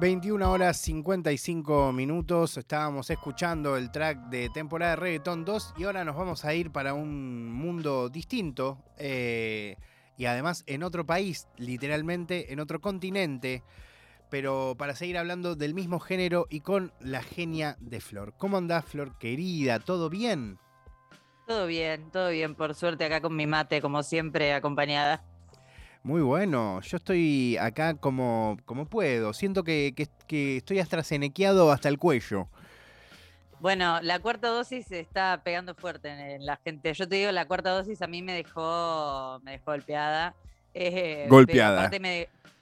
[0.00, 6.06] 21 horas 55 minutos, estábamos escuchando el track de temporada de Reggaeton 2 y ahora
[6.06, 9.76] nos vamos a ir para un mundo distinto eh,
[10.16, 13.62] y además en otro país, literalmente en otro continente,
[14.30, 18.32] pero para seguir hablando del mismo género y con la genia de Flor.
[18.38, 19.80] ¿Cómo andás Flor querida?
[19.80, 20.58] ¿Todo bien?
[21.46, 25.29] Todo bien, todo bien, por suerte acá con mi mate, como siempre, acompañada.
[26.02, 29.34] Muy bueno, yo estoy acá como, como puedo.
[29.34, 29.94] Siento que,
[30.28, 32.48] estoy astrazenequeado hasta el cuello.
[33.60, 36.94] Bueno, la cuarta dosis se está pegando fuerte en la gente.
[36.94, 40.34] Yo te digo, la cuarta dosis a mí me dejó, me dejó golpeada.
[40.72, 41.90] Eh, golpeada.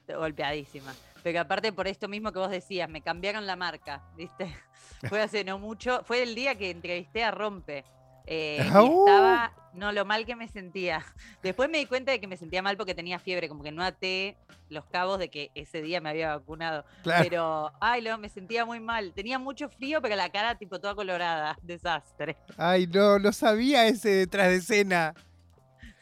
[0.08, 0.92] golpeadísima.
[1.22, 4.52] Pero aparte por esto mismo que vos decías, me cambiaron la marca, ¿viste?
[5.08, 7.84] Fue hace no mucho, fue el día que entrevisté a Rompe.
[8.30, 11.02] Eh, estaba, no, lo mal que me sentía.
[11.42, 13.82] Después me di cuenta de que me sentía mal porque tenía fiebre, como que no
[13.82, 14.36] até
[14.68, 16.84] los cabos de que ese día me había vacunado.
[17.02, 19.14] Pero, ay, no, me sentía muy mal.
[19.14, 21.58] Tenía mucho frío, pero la cara tipo toda colorada.
[21.62, 22.36] Desastre.
[22.58, 25.14] Ay, no, no sabía ese detrás de escena.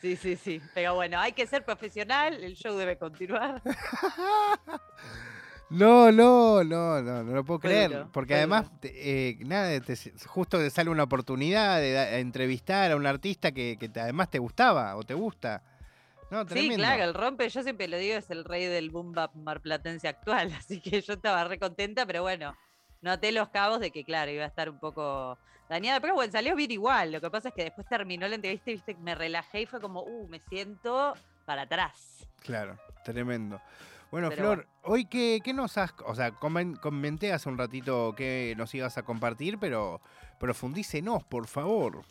[0.01, 0.61] Sí, sí, sí.
[0.75, 3.63] Pero bueno, hay que ser profesional, el show debe continuar.
[5.69, 8.07] No, no, no, no, no lo puedo creer.
[8.13, 9.81] porque además, eh, nada,
[10.27, 15.03] justo te sale una oportunidad de, entrevistar a un artista que, además te gustaba o
[15.03, 15.63] te gusta.
[16.49, 20.07] sí, claro, el rompe, yo siempre lo digo, es el rey del boom bap marplatense
[20.07, 22.55] actual, así que yo estaba re contenta, pero bueno,
[23.03, 25.37] noté los cabos de que, claro, iba a estar un poco
[25.69, 27.11] dañada, pero bueno, salió bien igual.
[27.11, 29.81] Lo que pasa es que después terminó la entrevista y viste, me relajé y fue
[29.81, 32.29] como, uh, me siento para atrás.
[32.43, 33.61] Claro, tremendo.
[34.11, 38.97] Bueno, Flor, hoy qué, nos has, o sea, comenté hace un ratito que nos ibas
[38.99, 40.01] a compartir, pero
[40.39, 42.05] profundícenos, por favor.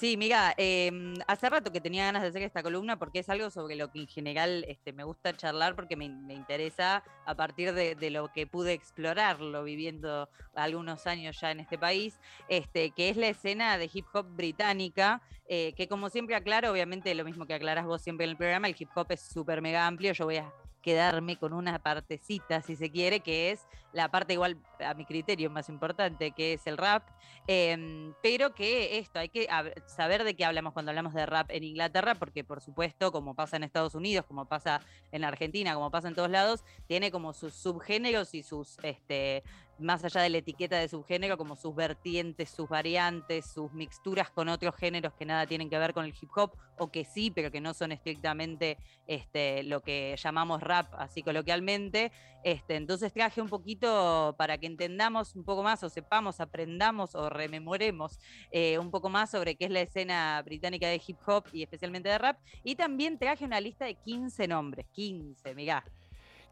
[0.00, 3.50] Sí, mira, em, hace rato que tenía ganas de hacer esta columna porque es algo
[3.50, 8.10] sobre lo que en general este, me gusta charlar porque me, interesa a partir de,
[8.10, 13.28] lo que pude explorarlo viviendo algunos años ya en este país, este, que es la
[13.28, 17.84] escena de hip hop británica, eh, que como siempre aclaro, obviamente lo mismo que aclaras
[17.84, 20.50] vos siempre en el programa, el hip hop es súper mega amplio, yo voy a
[20.82, 25.50] quedarme con una partecita, si se quiere, que es la parte igual a mi criterio
[25.50, 27.08] más importante, que es el rap,
[27.46, 29.48] em, pero que esto, hay que
[29.86, 33.56] saber de qué hablamos cuando hablamos de rap en Inglaterra, porque por supuesto, como pasa
[33.56, 34.80] en Estados Unidos, como pasa
[35.12, 39.42] en Argentina, como pasa en todos lados, tiene como sus subgéneros y sus este,
[39.80, 44.48] más allá de la etiqueta de subgénero, como sus vertientes, sus variantes, sus mixturas con
[44.48, 47.50] otros géneros que nada tienen que ver con el hip hop, o que sí, pero
[47.50, 52.12] que no son estrictamente este, lo que llamamos rap, así coloquialmente.
[52.42, 57.28] Este, entonces traje un poquito para que entendamos un poco más, o sepamos, aprendamos o
[57.28, 58.18] rememoremos
[58.50, 62.08] eh, un poco más sobre qué es la escena británica de hip hop y especialmente
[62.08, 62.38] de rap.
[62.64, 65.84] Y también traje una lista de 15 nombres, 15, mirá.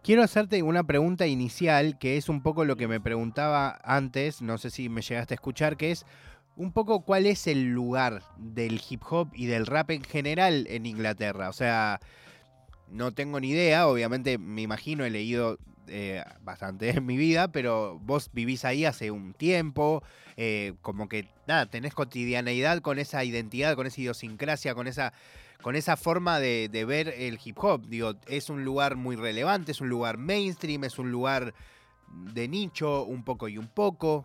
[0.03, 4.57] Quiero hacerte una pregunta inicial, que es un poco lo que me preguntaba antes, no
[4.57, 6.07] sé si me llegaste a escuchar, que es
[6.57, 10.87] un poco cuál es el lugar del hip hop y del rap en general en
[10.87, 11.49] Inglaterra.
[11.49, 12.01] O sea,
[12.91, 15.59] no tengo ni idea, obviamente me imagino, he leído
[15.89, 20.03] eh, bastante en mi vida, pero vos vivís ahí hace un tiempo,
[20.37, 25.13] eh, como que nada, tenés cotidianeidad con esa identidad, con esa idiosincrasia, con esa
[25.63, 27.87] con esa forma de, ver el hip hop.
[27.87, 31.55] Digo, es un lugar muy relevante, es un lugar mainstream, es un lugar
[32.09, 34.25] de nicho, un poco y un poco.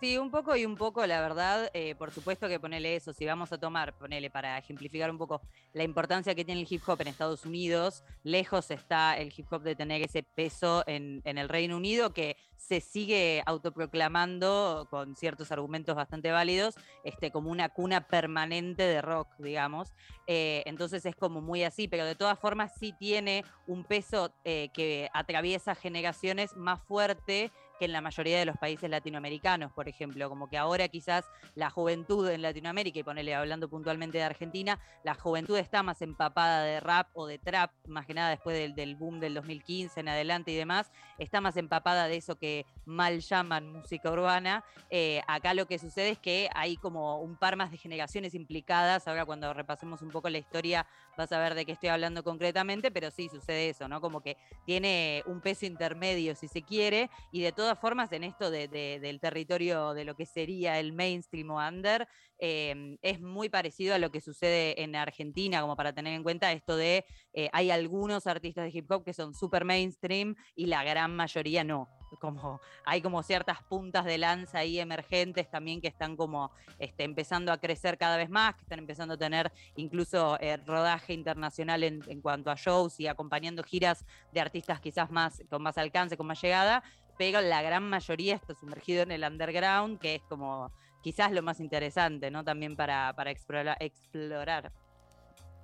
[0.00, 3.26] Sí, un poco y un poco, la verdad, eh, por supuesto que ponele eso, si
[3.26, 5.40] vamos a tomar, ponele para ejemplificar un poco
[5.72, 9.62] la importancia que tiene el hip hop en Estados Unidos, lejos está el hip hop
[9.62, 15.96] de tener ese peso en, el Reino Unido que se sigue autoproclamando con ciertos argumentos
[15.96, 19.94] bastante válidos, este, como una cuna permanente de rock, digamos.
[20.28, 24.68] Eh, entonces es como muy así, pero de todas formas sí tiene un peso eh,
[24.72, 30.28] que atraviesa generaciones más fuerte que en la mayoría de los países latinoamericanos, por ejemplo,
[30.28, 31.24] como que ahora quizás
[31.54, 36.62] la juventud en Latinoamérica, y ponele hablando puntualmente de Argentina, la juventud está más empapada
[36.62, 40.50] de rap o de trap, más que nada después del, boom del 2015 en adelante
[40.50, 44.64] y demás, está más empapada de eso que mal llaman música urbana.
[44.90, 49.06] Eh, acá lo que sucede es que hay como un par más de generaciones implicadas,
[49.06, 50.86] ahora cuando repasemos un poco la historia
[51.16, 54.00] vas a ver de qué estoy hablando concretamente, pero sí sucede eso, ¿no?
[54.00, 58.50] Como que tiene un peso intermedio, si se quiere, y de todas formas en esto
[58.50, 63.98] del territorio de lo que sería el mainstream o under, em, es muy parecido a
[63.98, 68.26] lo que sucede en Argentina, como para tener en cuenta esto de, eh, hay algunos
[68.26, 71.88] artistas de hip hop que son super mainstream y la gran mayoría no.
[72.20, 77.52] como hay como ciertas puntas de lanza ahí emergentes también que están como este, empezando
[77.52, 82.02] a crecer cada vez más, que están empezando a tener incluso eh, rodaje internacional en,
[82.08, 86.26] en, cuanto a shows y acompañando giras de artistas quizás más con más alcance, con
[86.26, 86.82] más llegada,
[87.18, 91.60] pero la gran mayoría está sumergido en el underground, que es como quizás lo más
[91.60, 92.44] interesante, ¿no?
[92.44, 94.72] También para, para explorar, explorar.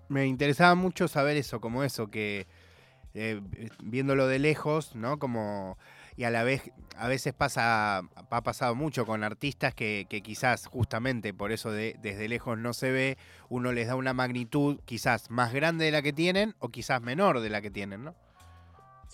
[0.09, 2.47] Me interesaba mucho saber eso, como eso, que
[3.15, 3.41] eh,
[3.83, 5.19] viéndolo de lejos, ¿no?
[5.19, 5.79] Como
[6.17, 10.67] y a la vez a veces pasa ha pasado mucho con artistas que, que, quizás
[10.67, 15.31] justamente por eso de, desde lejos no se ve uno les da una magnitud quizás
[15.31, 18.15] más grande de la que tienen o quizás menor de la que tienen no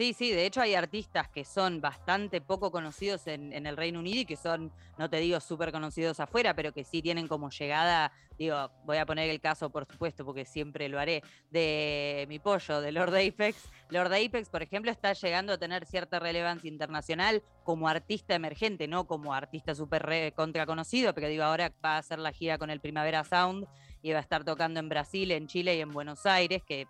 [0.00, 4.22] Sí, sí, de hecho hay artistas que son bastante poco conocidos en, el Reino Unido
[4.22, 8.10] y que son, no te digo súper conocidos afuera, pero que sí tienen como llegada,
[8.38, 12.80] digo, voy a poner el caso por supuesto porque siempre lo haré, de mi pollo,
[12.80, 13.70] de Lord Apex.
[13.90, 19.06] Lord Apex, por ejemplo, está llegando a tener cierta relevancia internacional como artista emergente, no
[19.06, 22.80] como artista súper contra conocido, pero digo, ahora va a hacer la gira con el
[22.80, 23.66] Primavera Sound
[24.00, 26.88] y va a estar tocando en Brasil, en Chile y en Buenos Aires, que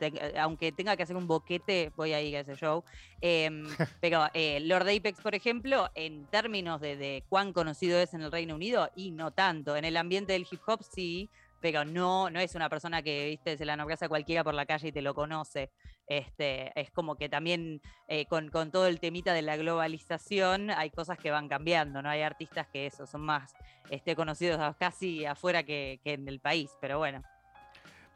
[0.00, 2.84] eh, aunque tenga que hacer un boquete, voy a ir a ese show.
[3.20, 3.64] Em,
[4.00, 8.54] pero eh, Lord Apex, por ejemplo, en términos de, cuán conocido es en el Reino
[8.54, 9.76] Unido, y no tanto.
[9.76, 11.30] En el ambiente del hip hop sí,
[11.60, 14.66] pero no, no es una persona que, viste, se la nombras a cualquiera por la
[14.66, 15.70] calle y te lo conoce.
[16.08, 21.16] Este, es como que también eh, con, todo el temita de la globalización hay cosas
[21.18, 22.10] que van cambiando, ¿no?
[22.10, 23.54] Hay artistas que eso, son más
[23.88, 27.22] este, conocidos casi afuera que en el país, pero bueno.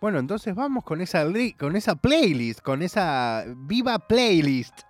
[0.00, 1.26] Bueno, entonces vamos con esa,
[1.58, 4.81] con esa playlist, con esa viva playlist.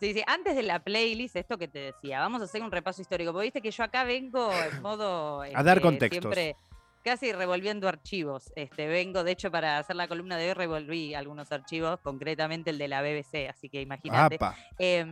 [0.00, 3.00] Sí, sí, antes de la playlist, esto que te decía, vamos a hacer un repaso
[3.02, 5.42] histórico, porque viste que yo acá vengo en modo...
[5.42, 6.34] a dar este, contextos.
[6.34, 6.56] Siempre
[7.02, 8.52] casi revolviendo archivos.
[8.56, 12.78] Este, vengo, de hecho, para hacer la columna de hoy revolví algunos archivos, concretamente el
[12.78, 14.38] de la BBC, así que imagínate.
[14.78, 15.06] Eh,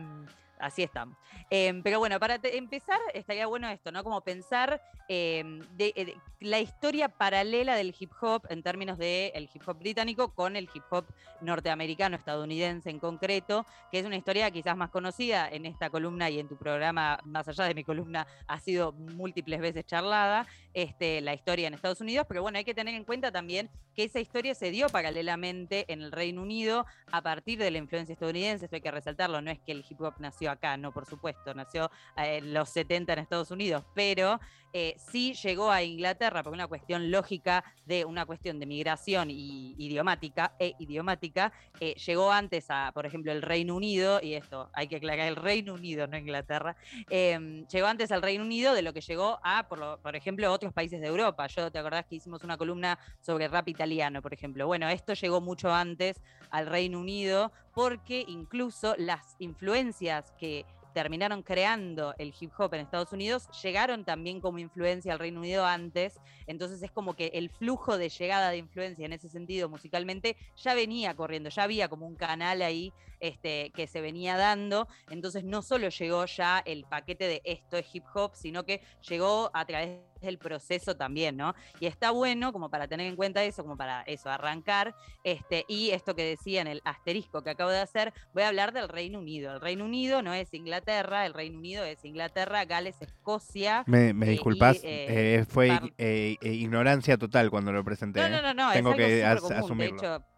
[0.61, 1.17] así estamos.
[1.49, 4.03] Em, pero bueno, para empezar, estaría bueno esto, ¿no?
[4.03, 9.49] Como pensar em, de, eh, la historia paralela del hip hop en términos del el
[9.53, 11.05] hip hop británico con el hip hop
[11.41, 16.39] norteamericano, estadounidense en concreto, que es una historia quizás más conocida en esta columna y
[16.39, 21.33] en tu programa, más allá de mi columna, ha sido múltiples veces charlada, este, la
[21.33, 24.55] historia en Estados Unidos, pero bueno, hay que tener en cuenta también que esa historia
[24.55, 28.81] se dio paralelamente en el Reino Unido a partir de la influencia estadounidense, esto hay
[28.81, 32.37] que resaltarlo, no es que el hip hop nació acá, no, por supuesto, nació eh,
[32.37, 34.39] en los 70 en Estados Unidos, pero
[34.73, 39.75] eh, sí llegó a Inglaterra por una cuestión lógica de una cuestión de migración y
[39.77, 44.87] idiomática e idiomática, eh, llegó antes a, por ejemplo, el Reino Unido, y esto hay
[44.87, 46.75] que aclarar, el Reino Unido, no Inglaterra,
[47.09, 50.71] em, llegó antes al Reino Unido de lo que llegó a, por, por, ejemplo, otros
[50.71, 51.47] países de Europa.
[51.47, 54.67] Yo te acordás que hicimos una columna sobre rap italiano, por ejemplo.
[54.67, 62.13] Bueno, esto llegó mucho antes al Reino Unido porque incluso las influencias que terminaron creando
[62.17, 66.81] el hip hop en Estados Unidos, llegaron también como influencia al Reino Unido antes, entonces
[66.81, 71.15] es como que el flujo de llegada de influencia en ese sentido musicalmente ya venía
[71.15, 75.89] corriendo, ya había como un canal ahí este, que se venía dando, entonces no solo
[75.89, 80.37] llegó ya el paquete de esto es hip hop, sino que llegó a través del
[80.37, 81.55] proceso también, ¿no?
[81.79, 85.91] Y está bueno como para tener en cuenta eso, como para eso, arrancar, este, y
[85.91, 89.19] esto que decía en el asterisco que acabo de hacer, voy a hablar del Reino
[89.19, 89.53] Unido.
[89.53, 93.83] El Reino Unido no es Inglaterra, el Reino Unido es Inglaterra, Gales, Escocia.
[93.87, 98.21] Me, me eh, disculpas, eh, fue eh, ignorancia total cuando lo presenté.
[98.21, 100.30] No, no, no, no Tengo que asumirlo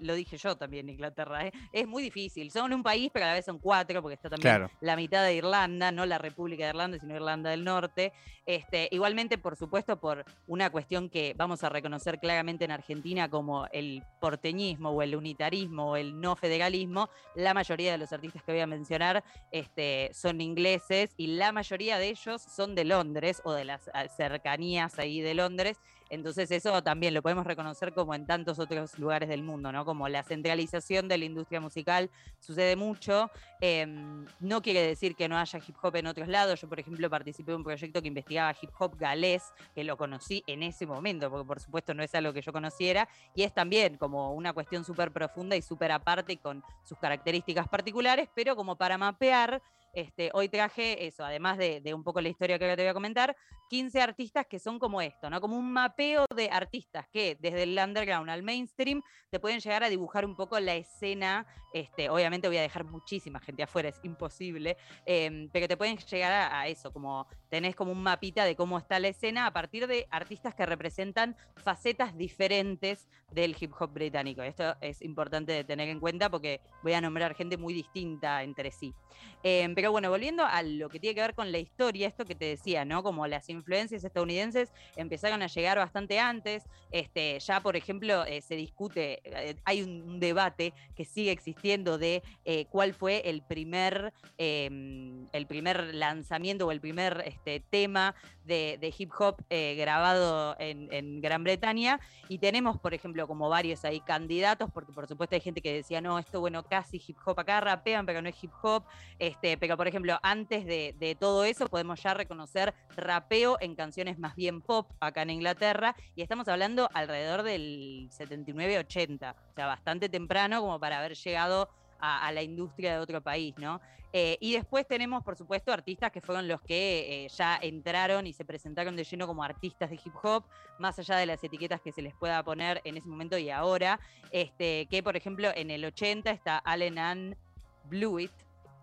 [0.00, 1.52] lo dije yo también, Inglaterra, ¿eh?
[1.72, 2.50] es muy difícil.
[2.50, 5.34] Son un país, pero a la vez son cuatro, porque está también la mitad de
[5.34, 8.12] Irlanda, no la República de Irlanda, sino Irlanda del Norte.
[8.46, 13.66] Este, igualmente, por supuesto, por una cuestión que vamos a reconocer claramente en Argentina como
[13.72, 18.52] el porteñismo o el unitarismo o el no federalismo, la mayoría de los artistas que
[18.52, 23.52] voy a mencionar este, son ingleses y la mayoría de ellos son de Londres o
[23.52, 25.78] de las ah, cercanías ahí de Londres
[26.10, 29.84] entonces eso también lo podemos reconocer como en tantos otros lugares del mundo, ¿no?
[29.84, 33.30] Como la centralización de la industria musical sucede mucho.
[33.60, 36.60] Em, no quiere decir que no haya hip hop en otros lados.
[36.60, 40.42] Yo, por ejemplo, participé en un proyecto que investigaba hip hop galés, que lo conocí
[40.46, 43.96] en ese momento, porque por supuesto no es algo que yo conociera, y es también
[43.96, 48.98] como una cuestión súper profunda y súper aparte con sus características particulares, pero como para
[48.98, 49.62] mapear
[49.92, 53.36] este, hoy traje eso, además de, un poco la historia que te voy a comentar,
[53.68, 55.40] 15 artistas que son como esto, ¿no?
[55.40, 59.88] Como un mapeo de artistas que desde el underground al mainstream te pueden llegar a
[59.88, 61.46] dibujar un poco la escena.
[61.72, 66.52] Este, obviamente voy a dejar muchísima gente afuera, es imposible, em, pero te pueden llegar
[66.52, 70.06] a, eso, como tenés como un mapita de cómo está la escena a partir de
[70.10, 74.42] artistas que representan facetas diferentes del hip hop británico.
[74.42, 78.94] Esto es importante tener en cuenta porque voy a nombrar gente muy distinta entre sí.
[79.42, 82.34] Em, pero bueno, volviendo a lo que tiene que ver con la historia, esto que
[82.34, 83.02] te decía, ¿no?
[83.02, 86.64] Como las influencias estadounidenses empezaron a llegar bastante antes.
[86.90, 92.22] Este, ya, por ejemplo, eh, se discute, eh, hay un, debate que sigue existiendo de
[92.44, 98.94] eh, cuál fue el primer, em, el primer lanzamiento o el primer este, tema de,
[98.98, 102.00] hip hop grabado en, Gran Bretaña.
[102.28, 106.00] Y tenemos, por ejemplo, como varios ahí candidatos, porque por supuesto hay gente que decía,
[106.00, 108.84] no, esto bueno, casi hip hop acá, rapean, pero no es hip hop.
[109.18, 114.36] Este, pero por ejemplo, antes de, todo eso, podemos ya reconocer rapeo en canciones más
[114.36, 120.60] bien pop acá en Inglaterra, y estamos hablando alrededor del 79-80, o sea, bastante temprano
[120.60, 121.68] como para haber llegado
[122.00, 123.80] a, la industria de otro país, ¿no?
[124.12, 128.32] Eh, y después tenemos, por supuesto, artistas que fueron los que eh, ya entraron y
[128.32, 130.44] se presentaron de lleno como artistas de hip hop,
[130.78, 134.00] más allá de las etiquetas que se les pueda poner en ese momento y ahora,
[134.32, 137.36] este, que por ejemplo en el 80 está Allen and
[137.84, 138.32] Blewett,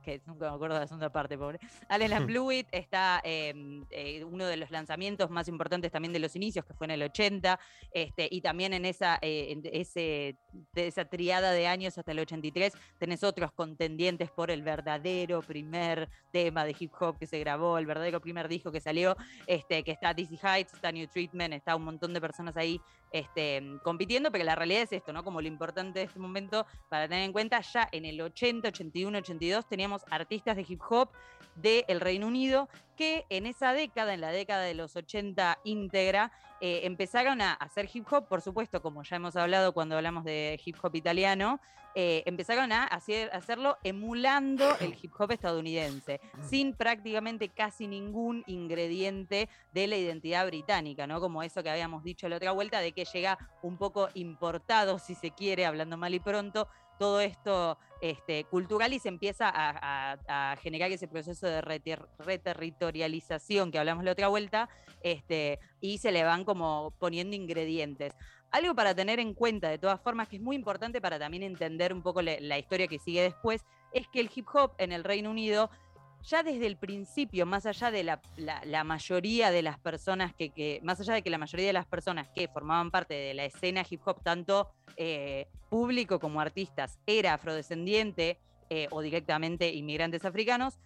[0.08, 1.60] que nunca me acuerdo de la segunda parte, pobre.
[1.90, 6.64] Alan Blewett está em, eh, uno de los lanzamientos más importantes también de los inicios,
[6.64, 7.60] que fue en el 80,
[7.92, 10.38] este, y también en esa, eh, ese,
[10.72, 16.08] de esa triada de años hasta el 83 tenés otros contendientes por el verdadero primer
[16.32, 19.92] tema de hip hop que se grabó, el verdadero primer disco que salió, este, que
[19.92, 22.80] está Dizzy Heights, está New Treatment, está un montón de personas ahí
[23.12, 25.24] este, compitiendo, pero la realidad es esto, ¿no?
[25.24, 29.18] Como lo importante de este momento para tener en cuenta, ya en el 80, 81,
[29.18, 31.10] 82 teníamos artistas de hip hop
[31.56, 36.82] del Reino Unido que en esa década, en la década de los 80 íntegra, eh,
[36.84, 40.76] empezaron a hacer hip hop, por supuesto, como ya hemos hablado cuando hablamos de hip
[40.82, 41.62] hop italiano,
[41.94, 49.50] eh, empezaron a hacer, hacerlo emulando el hip hop estadounidense, sin prácticamente casi ningún ingrediente
[49.74, 51.20] de la identidad británica, ¿no?
[51.20, 55.16] Como eso que habíamos dicho la otra vuelta, de que llega un poco importado, si
[55.16, 60.92] se quiere, hablando mal y pronto, todo esto este, cultural y se empieza a, generar
[60.92, 64.70] ese proceso de reterritorialización que hablamos la otra vuelta,
[65.02, 68.14] este, y se le van como poniendo ingredientes.
[68.52, 71.94] Algo para tener en cuenta, de todas formas, que es muy importante para también entender
[71.94, 75.32] un poco la historia que sigue después, es que el hip hop en el Reino
[75.32, 75.70] Unido
[76.28, 81.14] ya desde el principio, más allá de la, mayoría de las personas que, más allá
[81.14, 84.22] de que la mayoría de las personas que formaban parte de la escena hip hop,
[84.22, 88.38] tanto eh, público como artistas, era afrodescendiente
[88.70, 90.78] eh, o directamente inmigrantes africanos,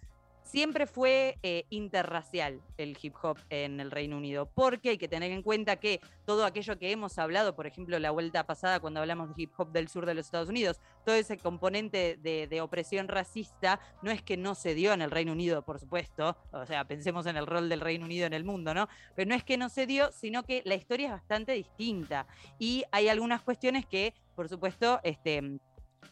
[0.42, 5.32] siempre fue eh, interracial el hip hop en el Reino Unido, porque hay que tener
[5.32, 9.34] en cuenta que todo aquello que hemos hablado, por ejemplo, la vuelta pasada cuando hablamos
[9.34, 13.80] de hip hop del sur de los Estados Unidos, todo ese componente de, opresión racista
[14.02, 17.26] no es que no se dio en el Reino Unido, por supuesto, o sea, pensemos
[17.26, 18.88] en el rol del Reino Unido en el mundo, ¿no?
[19.16, 22.26] Pero no es que no se dio, sino que la historia es bastante distinta
[22.58, 25.58] y hay algunas cuestiones que, por supuesto, este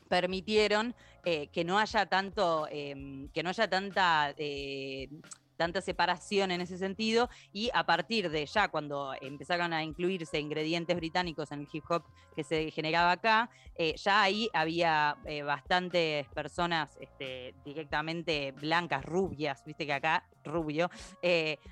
[0.09, 5.09] permitieron eh, que no haya tanto, em, que no haya tanta eh,
[5.61, 10.97] tanta separación en ese sentido y a partir de ya cuando empezaron a incluirse ingredientes
[10.97, 12.03] británicos en el hip hop
[12.35, 19.85] que se generaba acá, eh, ya ahí había bastantes personas este, directamente blancas, rubias, viste
[19.85, 20.91] que acá rubio,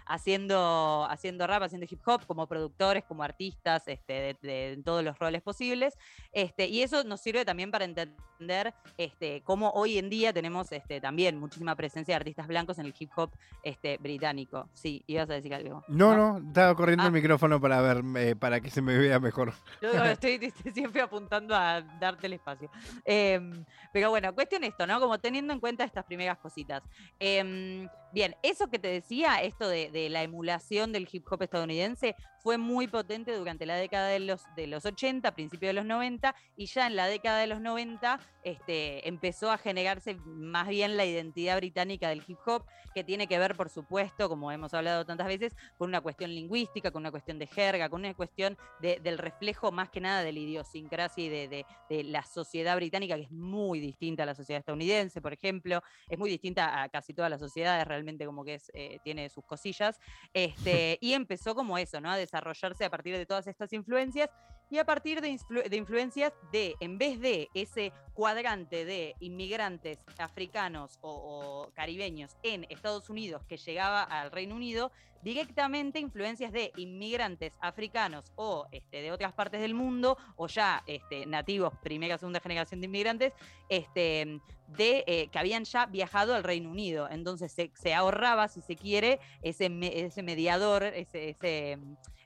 [0.07, 5.43] haciendo, haciendo rap, haciendo hip hop como productores, como artistas, este, de, todos los roles
[5.43, 5.97] posibles.
[6.33, 11.01] Este, y eso nos sirve también para entender este, cómo hoy en día tenemos este,
[11.01, 13.31] también muchísima presencia de artistas blancos en el hip hop
[13.63, 14.69] este, británico.
[14.75, 15.85] Sí, ibas a decir algo.
[15.89, 17.13] No, no, estaba corriendo el ah.
[17.13, 19.53] micrófono para ver, eh, para que se me vea mejor.
[19.83, 22.71] Yo estoy, siempre apuntando a darte el espacio.
[23.05, 25.01] Em, pero bueno, cuestión esto, ¿no?
[25.01, 26.83] Como teniendo en cuenta estas primeras cositas.
[27.19, 32.17] Em, bien, eso que te decía, esto de, de la emulación del hip hop estadounidense,
[32.49, 36.35] fue muy potente durante la década de los, de los 80, principios de los 90,
[36.57, 41.05] y ya en la década de los 90 este, empezó a generarse más bien la
[41.05, 45.27] identidad británica del hip hop, que tiene que ver, por supuesto, como hemos hablado tantas
[45.27, 49.73] veces, con una cuestión lingüística, con una cuestión de jerga, con una cuestión del reflejo
[49.73, 51.67] más que nada de la idiosincrasia y de,
[52.05, 56.31] la sociedad británica, que es muy distinta a la sociedad estadounidense, por ejemplo, es muy
[56.31, 60.01] distinta a casi todas las sociedades, realmente como que es, eh, tiene sus cosillas,
[60.33, 62.11] este, y empezó como eso, ¿no?
[62.11, 64.31] A desarrollarse a partir de todas estas influencias
[64.71, 65.39] y a partir de,
[65.77, 73.43] influencias de, en vez de ese cuadrante de inmigrantes africanos o, caribeños en Estados Unidos
[73.49, 74.91] que llegaba al Reino Unido
[75.23, 81.27] directamente influencias de inmigrantes africanos o este, de otras partes del mundo, o ya este,
[81.27, 83.33] nativos, primera o segunda generación de inmigrantes,
[83.69, 87.09] este, de, eh, que habían ya viajado al Reino Unido.
[87.11, 91.79] Entonces se, ahorraba, si se quiere, ese, ese mediador, ese,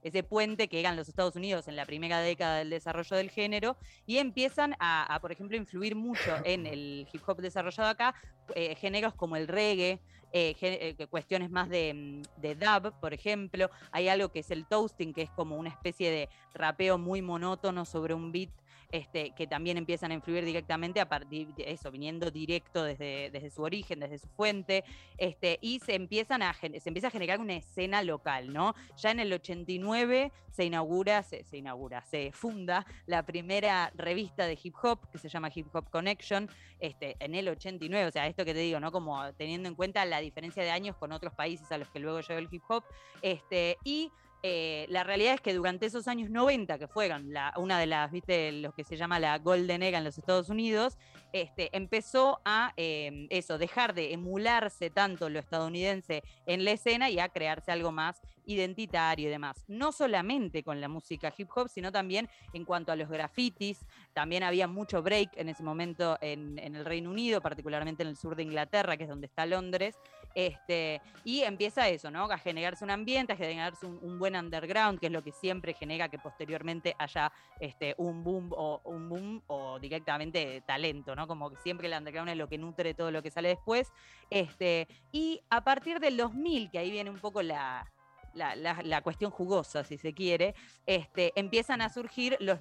[0.02, 3.76] ese, puente que eran los Estados Unidos en la primera década del desarrollo del género,
[4.06, 8.14] y empiezan a, por ejemplo, influir mucho en el hip hop desarrollado acá,
[8.54, 10.00] eh, géneros como el reggae,
[10.34, 13.70] eh, eh, cuestiones más de, mm, de, dub, por ejemplo.
[13.90, 17.84] Hay algo que es el toasting, que es como una especie de rapeo muy monótono
[17.84, 18.50] sobre un beat
[18.92, 23.50] este, que también empiezan a influir directamente a partir de eso, viniendo directo desde, desde
[23.50, 24.84] su origen, desde su fuente,
[25.16, 28.74] este, y se, empiezan a, se empieza a generar una escena local, ¿no?
[28.98, 34.74] Ya en el 89 se inaugura, se, inaugura, se funda la primera revista de hip
[34.82, 38.52] hop que se llama Hip Hop Connection, este, en el 89, o sea, esto que
[38.52, 38.92] te digo, ¿no?
[38.92, 42.20] Como teniendo en cuenta la diferencia de años con otros países a los que luego
[42.20, 42.84] llegó el hip hop,
[43.22, 44.12] este, y
[44.44, 48.50] eh, la realidad es que durante esos años 90, que fueron una de las, viste,
[48.50, 50.98] lo que se llama la Golden Era en los Estados Unidos,
[51.32, 57.20] este, empezó a em, eso, dejar de emularse tanto lo estadounidense en la escena y
[57.20, 59.64] a crearse algo más identitario y demás.
[59.68, 63.84] No solamente con la música hip hop, sino también en cuanto a los grafitis.
[64.12, 68.36] También había mucho break en ese momento en, el Reino Unido, particularmente en el sur
[68.36, 69.96] de Inglaterra, que es donde está Londres.
[70.34, 72.24] Este, y empieza eso, ¿no?
[72.24, 76.08] A generarse un ambiente, a generarse un, buen underground, que es lo que siempre genera
[76.08, 81.26] que posteriormente haya este, un boom o un boom o directamente talento, ¿no?
[81.26, 83.92] Como que siempre el underground es lo que nutre todo lo que sale después.
[84.30, 87.90] Este, y a partir del 2000, que ahí viene un poco la,
[88.34, 90.54] la, cuestión jugosa, si se quiere,
[90.86, 92.58] este, empiezan a surgir los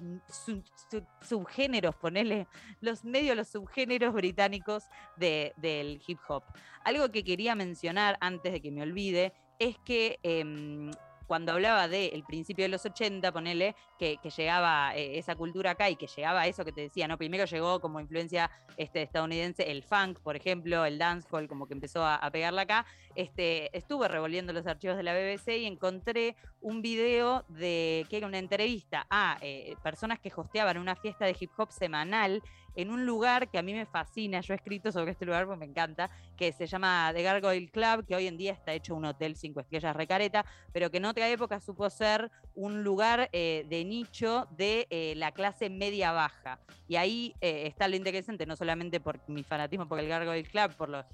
[1.20, 2.46] subgéneros, ponele,
[2.80, 4.84] los medios, los subgéneros británicos
[5.16, 6.44] del hip hop.
[6.84, 10.90] Algo que quería mencionar antes de que me olvide es que em,
[11.26, 15.96] cuando hablaba del principio de los 80, ponele, que, llegaba eh, esa cultura acá y
[15.96, 17.18] que llegaba eso que te decía, ¿no?
[17.18, 22.04] Primero llegó como influencia este, estadounidense el funk, por ejemplo, el dancehall, como que empezó
[22.04, 22.86] a, pegarla acá.
[23.14, 28.26] Este, estuve revolviendo los archivos de la BBC y encontré un video de que era
[28.26, 32.42] una entrevista a eh, personas que hosteaban una fiesta de hip hop semanal
[32.74, 35.60] en un lugar que a mí me fascina, yo he escrito sobre este lugar porque
[35.60, 39.04] me encanta, que se llama The Gargoyle Club, que hoy en día está hecho un
[39.04, 43.84] hotel cinco estrellas recareta, pero que en otra época supo ser un lugar eh, de
[43.84, 46.58] nicho de eh, la clase media-baja.
[46.88, 50.74] Y ahí eh, está lo interesante, no solamente por mi fanatismo por el Gargoyle Club,
[50.76, 51.04] por lo,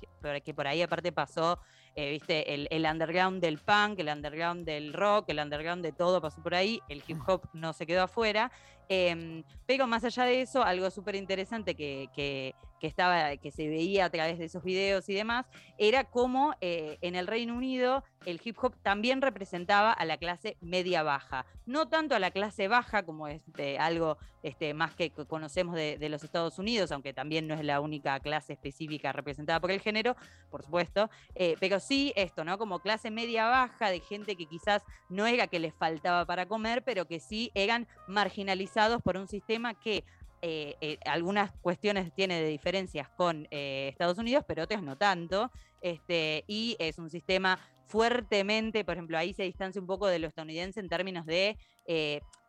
[0.45, 1.61] que por ahí aparte pasó
[1.97, 6.41] viste, el, el, underground del punk, el underground del rock, el underground de todo pasó
[6.41, 8.53] por ahí, el hip hop no se quedó afuera.
[8.89, 14.11] Em, pero más allá de eso, algo súper interesante que, que, que se veía a
[14.11, 15.47] través de esos videos y demás,
[15.77, 20.57] era cómo eh, en el Reino Unido el hip hop también representaba a la clase
[20.61, 21.47] media-baja.
[21.67, 23.43] No tanto a la clase baja, como es
[23.79, 28.19] algo este, más que conocemos de, los Estados Unidos, aunque también no es la única
[28.21, 30.17] clase específica representada por el género,
[30.51, 32.59] por supuesto, eh, pero sí esto, ¿no?
[32.59, 37.07] Como clase media-baja de gente que quizás no era que les faltaba para comer, pero
[37.07, 40.05] que sí eran marginalizados por un sistema que
[40.41, 45.51] eh, eh, algunas cuestiones tiene de diferencias con eh, Estados Unidos, pero otras no tanto.
[45.81, 47.59] Este, y es un sistema
[47.89, 51.59] fuertemente, por ejemplo, ahí se distancia un poco de lo estadounidense en términos de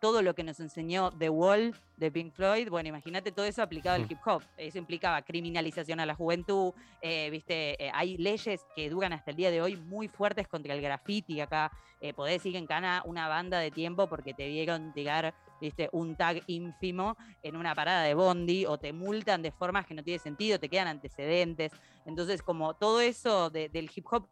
[0.02, 2.70] todo lo que nos enseñó The Wall de Pink Floyd.
[2.70, 4.44] Bueno, imagínate todo eso aplicado al hip hop.
[4.58, 9.62] Eso implicaba criminalización a la juventud, viste, hay leyes que duran hasta el día de
[9.62, 11.40] hoy muy fuertes contra el graffiti.
[11.40, 11.72] Acá
[12.18, 15.88] podés ir en cana una banda de tiempo porque te vieron llegar ¿viste?
[15.94, 20.04] un tag ínfimo en una parada de bondi o te multan de formas que no
[20.04, 21.72] tiene sentido, te quedan antecedentes.
[22.06, 24.28] Entonces, como todo eso del hip hop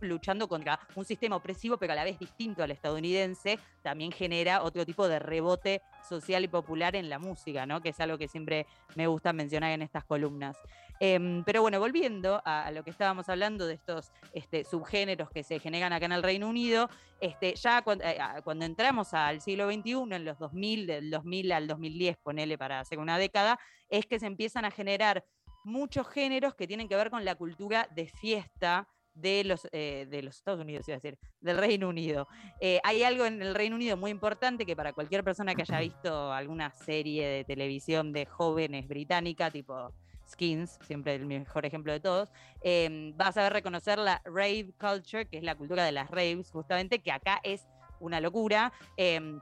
[0.00, 4.84] luchando contra un sistema opresivo, pero a la vez distinto al estadounidense, también genera otro
[4.84, 7.80] tipo de rebote social y popular en la música, ¿no?
[7.80, 10.56] Que es algo que siempre me gusta mencionar en estas columnas.
[10.98, 15.58] Em, pero bueno, volviendo a, lo que estábamos hablando de estos este, subgéneros que se
[15.58, 16.88] generan acá en el Reino Unido,
[17.20, 22.16] este, ya eh, cuando, entramos al siglo XXI, en los 2000, del 2000 al 2010,
[22.18, 23.58] ponele para hacer una década,
[23.90, 25.24] es que se empiezan a generar
[25.64, 30.22] muchos géneros que tienen que ver con la cultura de fiesta, de los, eh, de
[30.22, 32.28] los Estados Unidos, iba a decir, del Reino Unido.
[32.60, 35.80] Eh, hay algo en el Reino Unido muy importante que para cualquier persona que haya
[35.80, 39.92] visto alguna serie de televisión de jóvenes británica, tipo
[40.28, 42.30] Skins, siempre el mejor ejemplo de todos,
[42.62, 46.50] eh, vas a ver reconocer la rave culture, que es la cultura de las raves,
[46.50, 47.66] justamente, que acá es
[48.00, 48.72] una locura.
[48.96, 49.40] Em,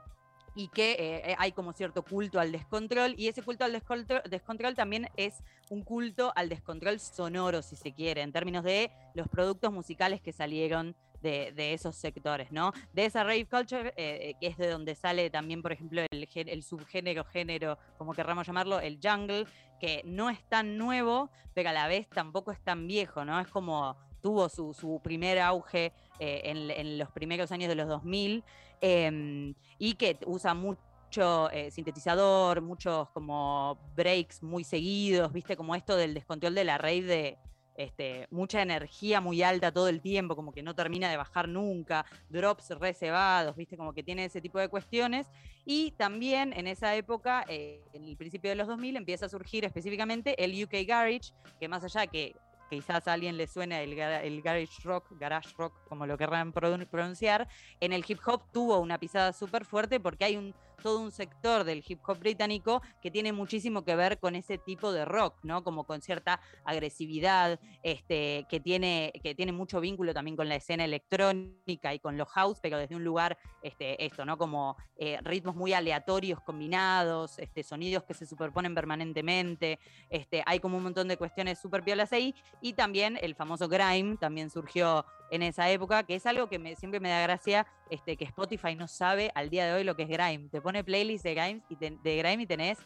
[0.55, 5.09] y que eh, hay como cierto culto al descontrol, y ese culto al descontrol, también
[5.17, 10.21] es un culto al descontrol sonoro, si se quiere, en términos de los productos musicales
[10.21, 12.71] que salieron de, esos sectores, ¿no?
[12.93, 16.63] De esa rave culture, eh, que es de donde sale también, por ejemplo, el, el,
[16.63, 19.47] subgénero, género, como querramos llamarlo, el jungle,
[19.79, 23.39] que no es tan nuevo, pero a la vez tampoco es tan viejo, ¿no?
[23.39, 28.43] Es como tuvo su, primer auge eh, en, los primeros años de los 2000
[28.81, 35.95] em, y que usa mucho eh, sintetizador, muchos como breaks muy seguidos, viste, como esto
[35.95, 37.37] del descontrol de la rave de
[37.77, 42.05] este, mucha energía muy alta todo el tiempo, como que no termina de bajar nunca,
[42.29, 45.27] drops reservados, viste, como que tiene ese tipo de cuestiones.
[45.65, 49.65] Y también en esa época, eh, en el principio de los 2000, empieza a surgir
[49.65, 52.35] específicamente el UK Garage, que más allá que
[52.69, 57.47] quizás a alguien le suene el, el, garage rock, garage rock, como lo querrán pronunciar,
[57.79, 60.53] en el hip hop tuvo una pisada súper fuerte porque hay un
[60.85, 64.91] todo un sector del hip hop británico que tiene muchísimo que ver con ese tipo
[64.91, 65.63] de rock, ¿no?
[65.63, 70.85] Como con cierta agresividad, este, que, tiene, que tiene mucho vínculo también con la escena
[70.85, 74.37] electrónica y con los house, pero desde un lugar, este, esto, ¿no?
[74.37, 79.79] Como eh, ritmos muy aleatorios combinados, este, sonidos que se superponen permanentemente,
[80.11, 84.17] este, hay como un montón de cuestiones súper piolas ahí, y también el famoso grime
[84.17, 88.17] también surgió en esa época, que es algo que me, siempre me da gracia, este,
[88.17, 90.49] que Spotify no sabe al día de hoy lo que es grime.
[90.49, 92.77] Te pone playlist de grime y, de grime y tenés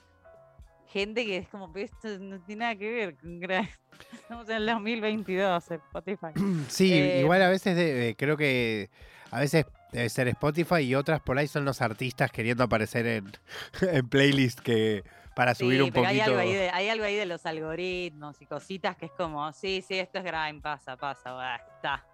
[0.88, 3.70] gente que es como, esto no tiene nada que ver con grime.
[4.14, 6.28] Estamos en el 2022, Spotify.
[6.70, 8.90] Sí, eh, igual a veces creo que
[9.32, 13.32] a veces debe ser Spotify y otras por ahí son los artistas queriendo aparecer en,
[13.82, 15.04] en playlist que
[15.36, 16.10] para subir un poquito.
[16.10, 19.52] Hay algo, ahí de, hay algo ahí de los algoritmos y cositas que es como,
[19.54, 22.06] sí, sí, esto es grime, pasa, pasa, está,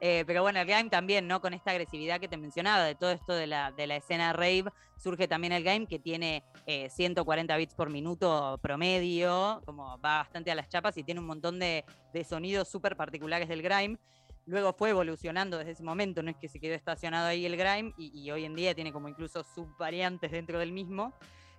[0.00, 1.40] eh, pero bueno, el game también, ¿no?
[1.40, 4.64] Con esta agresividad que te mencionaba, de todo esto de la, de la escena rave,
[4.96, 10.50] surge también el game que tiene 140 eh, bits por minuto promedio, como va bastante
[10.50, 11.84] a las chapas y tiene un montón de,
[12.26, 13.98] sonidos súper particulares del grime.
[14.46, 17.94] Luego fue evolucionando desde ese momento, no es que se quedó estacionado ahí el grime
[17.96, 21.14] y, y hoy en día tiene como incluso subvariantes dentro del mismo.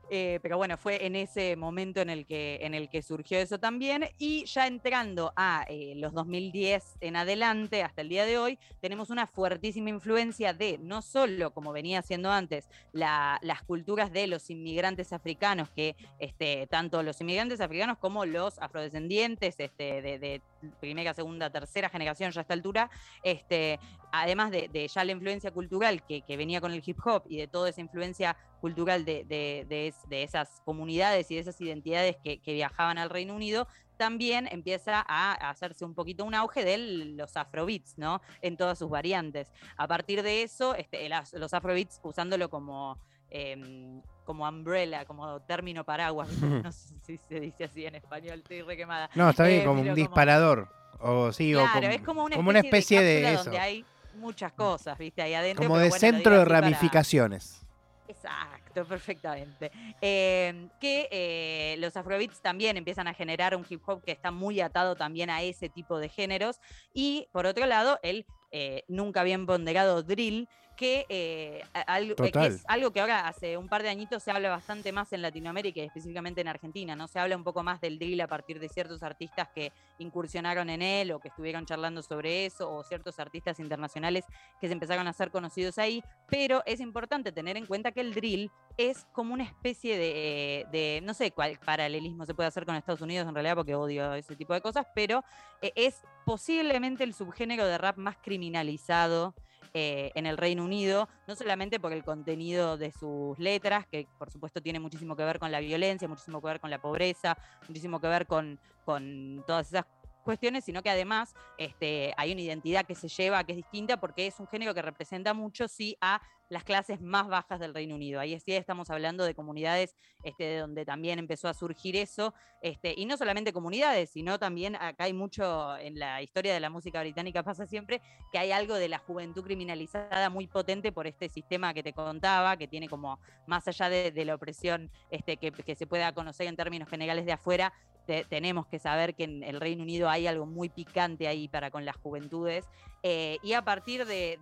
[0.09, 3.59] Eh, pero bueno, fue en ese momento en el, que, en el que surgió eso
[3.59, 4.05] también.
[4.17, 9.09] Y ya entrando a eh, los 2010 en adelante, hasta el día de hoy, tenemos
[9.09, 15.13] una fuertísima influencia de no solo, como venía haciendo antes, las culturas de los inmigrantes
[15.13, 20.41] africanos, que este, tanto los inmigrantes africanos como los afrodescendientes este, de,
[20.79, 22.89] primera, segunda, tercera generación ya a esta altura,
[23.23, 23.79] este,
[24.11, 27.69] además de, ya la influencia cultural que, venía con el hip hop y de toda
[27.69, 33.35] esa influencia cultural de, de esas comunidades y de esas identidades que, viajaban al Reino
[33.35, 38.21] Unido, también empieza a hacerse un poquito un auge de los afrobeats, ¿no?
[38.41, 39.51] En todas sus variantes.
[39.77, 42.99] A partir de eso, este, los afrobeats usándolo como...
[43.29, 48.61] Em, como umbrella, como término paraguas, no sé si se dice así en español, estoy
[48.61, 49.09] re quemada.
[49.15, 50.67] No, está bien, eh, como un disparador.
[50.99, 51.71] O sí, claro,
[52.03, 53.43] como, es como una especie, de, eso.
[53.43, 53.85] donde hay
[54.15, 55.21] muchas cosas, ¿viste?
[55.21, 55.65] Ahí adentro.
[55.65, 57.61] Como de centro de ramificaciones.
[58.07, 59.71] Exacto, perfectamente.
[60.01, 64.61] Em, que eh, los afrobeats también empiezan a generar un hip hop que está muy
[64.61, 66.59] atado también a ese tipo de géneros.
[66.93, 72.99] Y por otro lado, el eh, nunca bien ponderado drill, que, eh, es algo que
[72.99, 76.47] ahora hace un par de añitos se habla bastante más en Latinoamérica y específicamente en
[76.47, 77.07] Argentina, ¿no?
[77.07, 80.81] Se habla un poco más del drill a partir de ciertos artistas que incursionaron en
[80.81, 84.25] él o que estuvieron charlando sobre eso, o ciertos artistas internacionales
[84.59, 88.13] que se empezaron a ser conocidos ahí, pero es importante tener en cuenta que el
[88.13, 93.01] drill es como una especie de, no sé cuál paralelismo se puede hacer con Estados
[93.01, 95.23] Unidos en realidad, porque odio ese tipo de cosas, pero
[95.61, 99.33] eh, es posiblemente el subgénero de rap más criminalizado
[99.73, 104.31] eh, en el Reino Unido, no solamente por el contenido de sus letras, que por
[104.31, 107.99] supuesto tiene muchísimo que ver con la violencia, muchísimo que ver con la pobreza, muchísimo
[107.99, 109.85] que ver con, con todas esas
[110.25, 114.27] cuestiones, sino que además este, hay una identidad que se lleva, que es distinta, porque
[114.27, 118.19] es un género que representa mucho, sí, a las clases más bajas del Reino Unido.
[118.19, 123.05] Ahí sí estamos hablando de comunidades este, donde también empezó a surgir eso, este, y
[123.05, 127.43] no solamente comunidades, sino también acá hay mucho, en la historia de la música británica
[127.43, 131.83] pasa siempre, que hay algo de la juventud criminalizada muy potente por este sistema que
[131.83, 136.11] te contaba, que tiene como, más allá de, la opresión este, que, que se pueda
[136.13, 137.73] conocer en términos generales de afuera,
[138.05, 141.85] tenemos que saber que en el Reino Unido hay algo muy picante ahí para con
[141.85, 142.65] las juventudes.
[143.07, 144.39] Eh, y a partir de,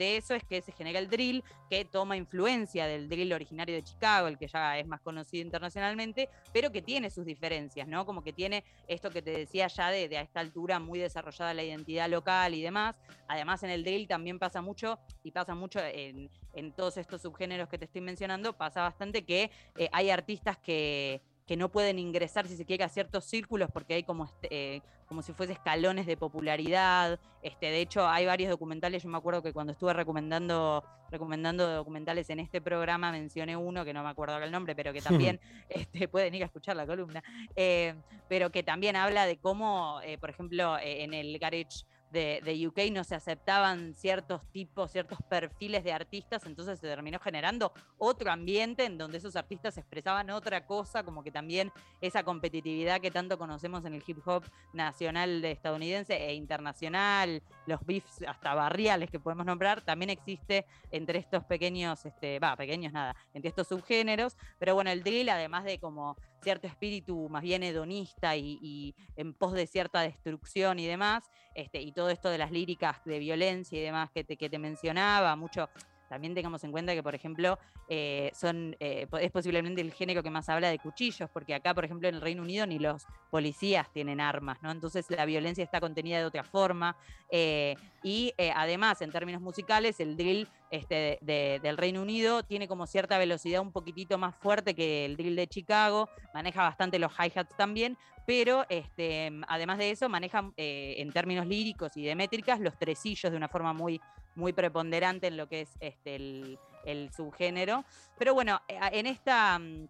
[0.00, 4.26] eso es que se genera el drill, que toma influencia del drill originario de Chicago,
[4.26, 8.04] el que ya es más conocido internacionalmente, pero que tiene sus diferencias, ¿no?
[8.04, 11.62] Como que tiene esto que te decía ya de, a esta altura muy desarrollada la
[11.62, 13.00] identidad local y demás.
[13.28, 16.28] Además, en el drill también pasa mucho, y pasa mucho en,
[16.76, 21.56] todos estos subgéneros que te estoy mencionando, pasa bastante que eh, hay artistas que que
[21.56, 25.22] no pueden ingresar, si se quiere, a ciertos círculos porque hay como, este, eh, como
[25.22, 27.20] si fuese escalones de popularidad.
[27.42, 32.30] Este, de hecho, hay varios documentales, yo me acuerdo que cuando estuve recomendando, recomendando documentales
[32.30, 35.02] en este programa mencioné uno, que no me acuerdo el nombre, pero que
[35.34, 37.22] también este, pueden ir a escuchar la columna,
[37.56, 37.94] eh,
[38.28, 43.04] pero que también habla de cómo, eh, por ejemplo, en el Garage de, UK no
[43.04, 48.98] se aceptaban ciertos tipos, ciertos perfiles de artistas, entonces se terminó generando otro ambiente en
[48.98, 53.94] donde esos artistas expresaban otra cosa, como que también esa competitividad que tanto conocemos en
[53.94, 60.10] el hip hop nacional estadounidense e internacional, los beefs hasta barriales que podemos nombrar, también
[60.10, 65.28] existe entre estos pequeños, este, va, pequeños nada, entre estos subgéneros, pero bueno, el drill
[65.28, 70.86] además de como cierto espíritu más bien hedonista y, en pos de cierta destrucción y
[70.86, 74.48] demás, este, y todo esto de las líricas de violencia y demás que te, que
[74.48, 75.68] te mencionaba, mucho
[76.08, 80.30] también tengamos en cuenta que, por ejemplo, eh, son, eh, es posiblemente el género que
[80.30, 83.90] más habla de cuchillos, porque acá, por ejemplo, en el Reino Unido ni los policías
[83.92, 84.70] tienen armas, ¿no?
[84.70, 86.96] Entonces la violencia está contenida de otra forma.
[87.30, 93.16] Eh, y además, en términos musicales, el drill este, del Reino Unido tiene como cierta
[93.18, 97.96] velocidad un poquitito más fuerte que el drill de Chicago, maneja bastante los hi-hats también,
[98.26, 103.36] pero este, además de eso maneja en términos líricos y de métricas los tresillos de
[103.36, 104.00] una forma muy,
[104.34, 107.84] muy preponderante en lo que es este, el, el subgénero.
[108.18, 109.88] Pero bueno, eh, en esta mm,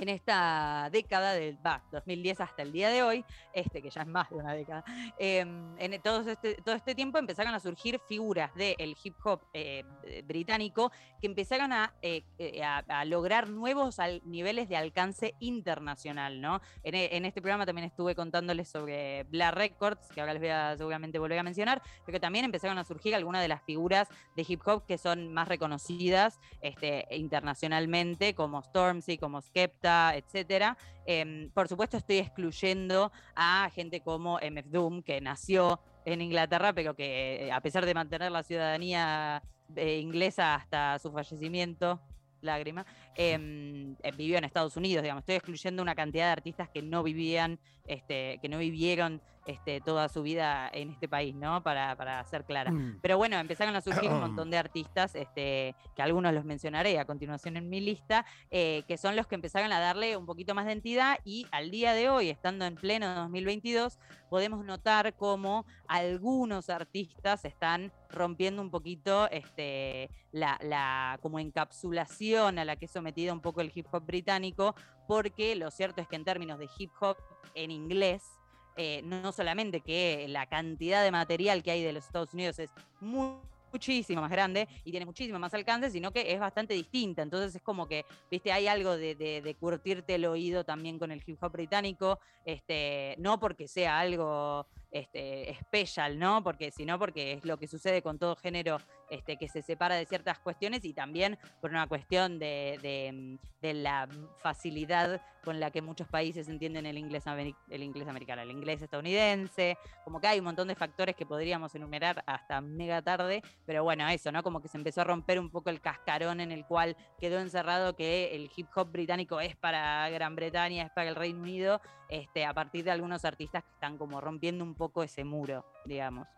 [0.00, 1.58] en esta década del
[1.92, 4.84] 2010 hasta el día de hoy, este que ya es más de una década,
[5.18, 9.84] em, en todo este, todo este tiempo empezaron a surgir figuras del hip hop eh,
[10.24, 16.60] británico que empezaron eh, eh, a, lograr nuevos niveles de alcance internacional, ¿no?
[16.82, 21.18] En, este programa también estuve contándoles sobre Black Records, que ahora les voy a seguramente
[21.18, 24.60] volver a mencionar, pero que también empezaron a surgir algunas de las figuras de hip
[24.66, 30.76] hop que son más reconocidas este, internacionalmente, como Stormzy, como Skepta, etcétera.
[31.06, 36.94] Em, por supuesto, estoy excluyendo a gente como MF Doom, que nació en Inglaterra, pero
[36.94, 39.42] que eh, a pesar de mantener la ciudadanía
[39.74, 42.00] eh, inglesa hasta su fallecimiento,
[42.40, 45.22] lágrima, em, eh, vivió en Estados Unidos, digamos.
[45.22, 50.10] Estoy excluyendo una cantidad de artistas que no vivían, este, que no vivieron este, toda
[50.10, 51.62] su vida en este país, ¿no?
[51.62, 52.70] Para, para ser clara.
[52.70, 52.98] Mm.
[53.00, 57.06] Pero bueno, empezaron a surgir un montón de artistas, este, que algunos los mencionaré a
[57.06, 60.66] continuación en mi lista, eh, que son los que empezaron a darle un poquito más
[60.66, 66.68] de entidad y al día de hoy, estando en pleno 2022, podemos notar cómo algunos
[66.68, 73.32] artistas están rompiendo un poquito este, la, la como encapsulación a la que es sometido
[73.32, 74.74] un poco el hip hop británico,
[75.06, 77.16] porque lo cierto es que en términos de hip hop
[77.54, 78.37] en inglés,
[78.80, 82.70] eh, no solamente que la cantidad de material que hay de los Estados Unidos es
[83.00, 87.22] muchísimo más grande y tiene muchísimo más alcance, sino que es bastante distinta.
[87.22, 91.42] Entonces es como que, viste, hay algo de, curtirte el oído también con el hip
[91.42, 96.44] hop británico, este, no porque sea algo este, especial, ¿no?
[96.44, 98.78] Porque, sino porque es lo que sucede con todo género
[99.10, 105.20] este, que se separa de ciertas cuestiones y también por una cuestión de, la facilidad
[105.44, 107.24] con la que muchos países entienden el inglés,
[107.70, 111.74] el inglés americano, el inglés estadounidense, como que hay un montón de factores que podríamos
[111.74, 114.42] enumerar hasta mega tarde, pero bueno, eso, ¿no?
[114.42, 117.96] Como que se empezó a romper un poco el cascarón en el cual quedó encerrado
[117.96, 122.44] que el hip hop británico es para Gran Bretaña, es para el Reino Unido, este,
[122.44, 126.28] a partir de algunos artistas que están como rompiendo un poco ese muro, digamos.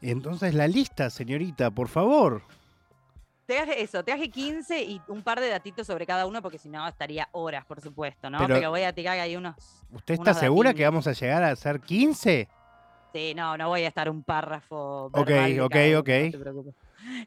[0.00, 2.42] Entonces la lista, señorita, por favor.
[3.46, 6.56] Te hace eso, te hace 15 y un par de datitos sobre cada uno, porque
[6.56, 8.38] si no estaría horas, por supuesto, ¿no?
[8.46, 9.54] Pero, voy a tirar ahí unos.
[9.92, 12.48] ¿Usted está segura que vamos a llegar a ser 15?
[13.12, 15.10] Sí, no, no voy a estar un párrafo.
[15.12, 16.08] Ok, ok, ok.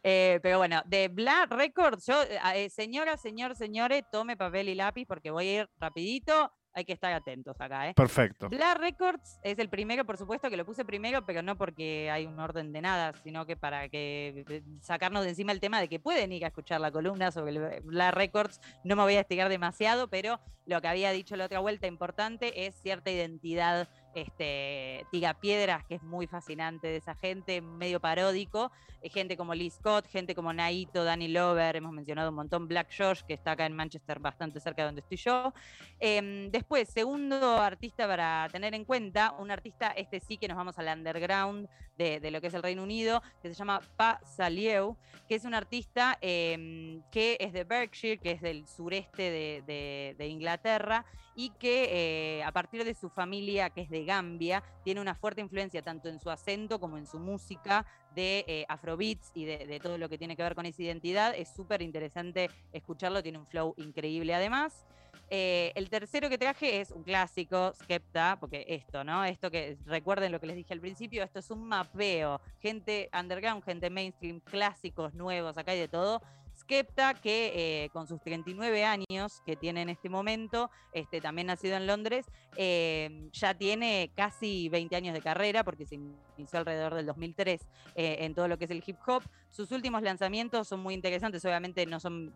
[0.03, 2.15] Eh, pero bueno, de Black Records, yo,
[2.55, 6.93] eh, señora, señor, señores, tome papel y lápiz porque voy a ir rapidito hay que
[6.93, 7.89] estar atentos acá.
[7.89, 7.95] ¿eh?
[7.95, 8.49] Perfecto.
[8.49, 12.27] Black Records es el primero, por supuesto que lo puse primero, pero no porque hay
[12.27, 15.89] un orden de nada, sino que para que eh, sacarnos de encima el tema de
[15.89, 18.61] que pueden ir a escuchar la columna sobre Black Records.
[18.83, 22.67] No me voy a estirar demasiado, pero lo que había dicho la otra vuelta importante
[22.67, 23.89] es cierta identidad
[24.21, 29.53] este, Tiga Piedras, que es muy fascinante de esa gente, medio paródico, eh, gente como
[29.53, 33.51] Lee Scott, gente como Naito, Danny Lover, hemos mencionado un montón, Black Josh, que está
[33.51, 35.53] acá en Manchester bastante cerca de donde estoy yo.
[35.99, 40.77] Em, después, segundo artista para tener en cuenta, un artista, este sí que nos vamos
[40.79, 44.95] al underground de, lo que es el Reino Unido, que se llama Pa Salieu,
[45.27, 51.05] que es un artista em, que es de Berkshire, que es del sureste de, Inglaterra,
[51.35, 55.41] y que eh, a partir de su familia, que es de Gambia, tiene una fuerte
[55.41, 59.99] influencia tanto en su acento como en su música de eh, afrobeats y de, todo
[59.99, 61.35] lo que tiene que ver con esa identidad.
[61.35, 64.87] Es súper interesante escucharlo, tiene un flow increíble además.
[65.29, 69.25] Eh, el tercero que traje es un clásico, Skepta, porque esto, ¿no?
[69.25, 73.63] Esto que recuerden lo que les dije al principio, esto es un mapeo, gente underground,
[73.63, 76.21] gente mainstream, clásicos, nuevos, acá hay de todo.
[76.67, 81.77] Skepta, que eh, con sus 39 años que tiene en este momento, este, también nacido
[81.77, 82.25] en Londres,
[82.57, 87.61] eh, ya tiene casi 20 años de carrera, porque se inició alrededor del 2003
[87.95, 89.23] eh, en todo lo que es el hip hop.
[89.47, 92.33] Sus últimos lanzamientos son muy interesantes, obviamente no son,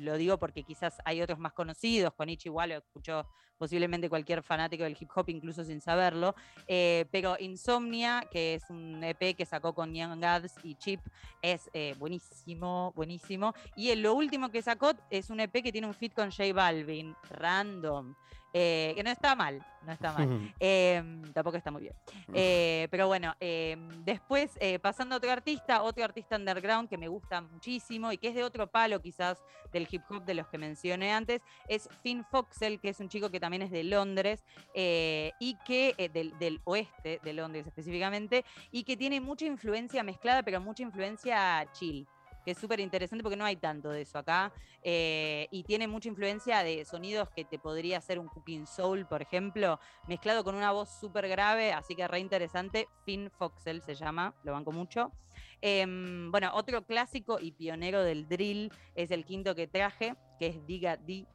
[0.00, 3.24] lo digo porque quizás hay otros más conocidos, con igual lo escuchó
[3.56, 6.34] posiblemente cualquier fanático del hip hop, incluso sin saberlo,
[6.66, 11.00] pero Insomnia, que es un EP que sacó con Young Gods y Chip,
[11.42, 13.27] es buenísimo, buenísimo
[13.76, 17.14] y lo último que sacó es un EP que tiene un fit con J Balvin,
[17.30, 18.14] random.
[18.54, 20.26] Eh, que no está mal, no está mal.
[20.58, 21.94] Em, tampoco está muy bien.
[22.32, 27.08] Eh, pero bueno, em, después eh, pasando a otro artista, otro artista underground que me
[27.08, 29.38] gusta muchísimo y que es de otro palo quizás
[29.70, 33.30] del hip hop de los que mencioné antes, es Finn Foxel, que es un chico
[33.30, 34.42] que también es de Londres
[34.74, 40.60] y que, del, del, oeste de Londres específicamente, y que tiene mucha influencia mezclada, pero
[40.60, 42.08] mucha influencia chill
[42.48, 44.54] que es súper interesante porque no hay tanto de eso acá.
[44.82, 49.20] Eh, y tiene mucha influencia de sonidos que te podría hacer un Cooking Soul, por
[49.20, 52.88] ejemplo, mezclado con una voz súper grave, así que re interesante.
[53.04, 55.12] Finn Foxel se llama, lo banco mucho.
[55.60, 60.66] Em, bueno, otro clásico y pionero del drill es el quinto que traje, que es
[60.66, 61.26] Diga D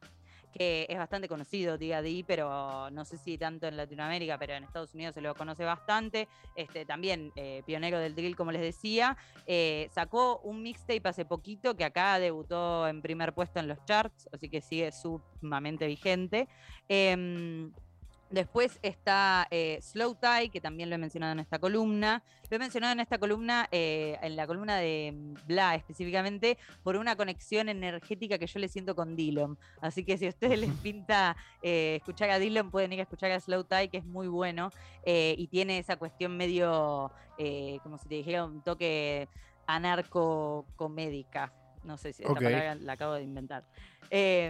[0.53, 4.63] que es bastante conocido, diga D, pero no sé si tanto en Latinoamérica, pero en
[4.63, 6.27] Estados Unidos se lo conoce bastante.
[6.55, 9.17] Este, también eh, pionero del drill, como les decía.
[9.47, 14.29] Eh, sacó un mixtape hace poquito que acá debutó en primer puesto en los charts,
[14.31, 16.47] así que sigue sumamente vigente.
[16.87, 17.71] Em,
[18.33, 22.23] Después está eh, Slow Tie, que también lo he mencionado en esta columna.
[22.49, 27.15] Lo he mencionado en esta columna, eh, en la columna de Bla específicamente, por una
[27.15, 29.55] conexión energética que yo le siento con Dylan.
[29.81, 33.29] Así que si a ustedes les pinta eh, escuchar a Dylan, pueden ir a escuchar
[33.29, 34.71] a Slow Tie, que es muy bueno
[35.05, 37.11] y tiene esa cuestión medio,
[37.83, 39.27] como si te dijera, un toque
[39.67, 41.53] anarco-comédica.
[41.83, 43.63] No sé si esta palabra la acabo de inventar.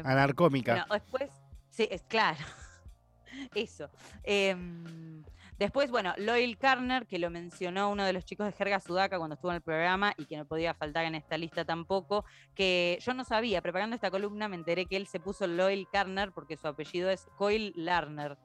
[0.05, 0.87] Anarcómica.
[0.89, 1.29] después,
[1.69, 2.37] sí, es claro.
[3.55, 3.89] Eso.
[4.23, 5.23] Em,
[5.57, 9.35] después, bueno, Loyal Carner, que lo mencionó uno de los chicos de Jerga Sudaca cuando
[9.35, 13.13] estuvo en el programa y que no podía faltar en esta lista tampoco, que yo
[13.13, 16.67] no sabía, preparando esta columna me enteré que él se puso Loyal Carner porque su
[16.67, 18.37] apellido es Coil Larner.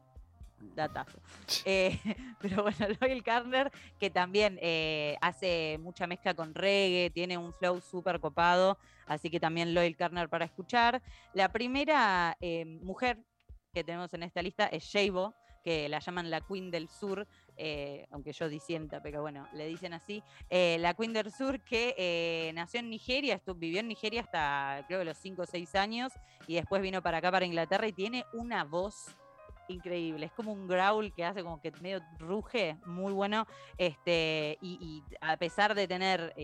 [0.60, 1.20] Datazo.
[1.64, 1.98] Eh,
[2.40, 7.80] pero bueno, Loyal Carner, que también eh, hace mucha mezcla con reggae, tiene un flow
[7.80, 11.02] súper copado, así que también Loyal Carner para escuchar.
[11.32, 13.18] La primera eh, mujer
[13.78, 18.08] que tenemos en esta lista es Sheibo, que la llaman la Queen del Sur, eh,
[18.10, 20.20] aunque yo disienta, pero bueno, le dicen así.
[20.50, 24.84] Eh, la Queen del Sur que eh, nació en Nigeria, estuvo, vivió en Nigeria hasta
[24.88, 26.12] creo que los 5 o 6 años
[26.48, 29.16] y después vino para acá, para Inglaterra y tiene una voz
[29.68, 30.26] increíble.
[30.26, 33.46] Es como un growl que hace como que medio ruge, muy bueno.
[33.76, 36.34] Este, y, a pesar de tener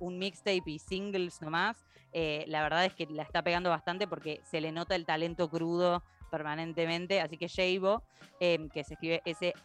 [0.00, 4.60] un mixtape y singles nomás, la verdad es que la está pegando bastante porque se
[4.60, 6.02] le nota el talento crudo
[6.32, 7.20] permanentemente.
[7.20, 8.02] Así que Sheibo,
[8.40, 9.64] em, que se escribe S-H-A-Y-B-O.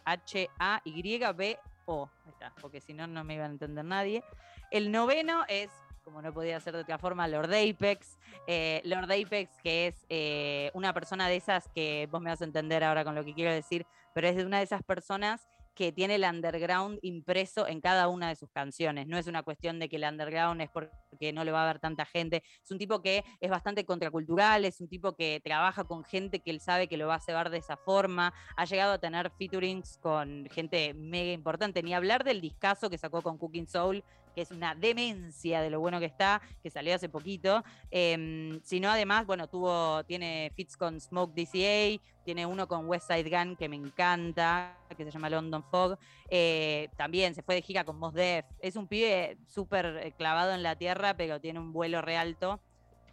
[2.60, 4.22] porque si no, no me iba a entender nadie.
[4.70, 5.70] El noveno es
[6.04, 8.18] como no podía ser de otra forma, Lord Apex.
[8.46, 12.44] Eh, Lord Apex, que es eh, una persona de esas que vos me vas a
[12.44, 15.46] entender ahora con lo que quiero decir, pero es una de esas personas
[15.78, 19.06] que tiene el underground impreso en cada una de sus canciones.
[19.06, 21.78] No es una cuestión de que el underground es porque no le va a ver
[21.78, 22.42] tanta gente.
[22.64, 26.50] Es un tipo que es bastante contracultural, es un tipo que trabaja con gente que
[26.50, 28.34] él sabe que lo va a cebar de esa forma.
[28.56, 31.80] Ha llegado a tener featurings con gente mega importante.
[31.84, 34.02] Ni hablar del discazo que sacó con Cooking Soul,
[34.38, 37.64] que es una demencia de lo bueno que está, que salió hace poquito.
[37.90, 43.28] Eh, sino además, bueno, tuvo, tiene fits con Smoke DCA, tiene uno con West Side
[43.28, 45.98] Gun que me encanta, que se llama London Fog.
[46.30, 48.44] Eh, también se fue de gira con Mos Def.
[48.60, 52.60] Es un pibe súper eh, clavado en la tierra, pero tiene un vuelo re alto.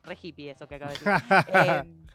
[0.03, 1.11] Re hippie eso que acabo de decir.
[1.55, 2.05] Em,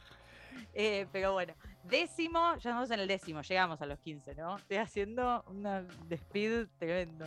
[0.72, 1.52] eh, pero bueno,
[1.84, 4.56] Décimo, ya estamos en el décimo, llegamos a los 15, ¿no?
[4.56, 7.26] Estoy haciendo una speed tremendo.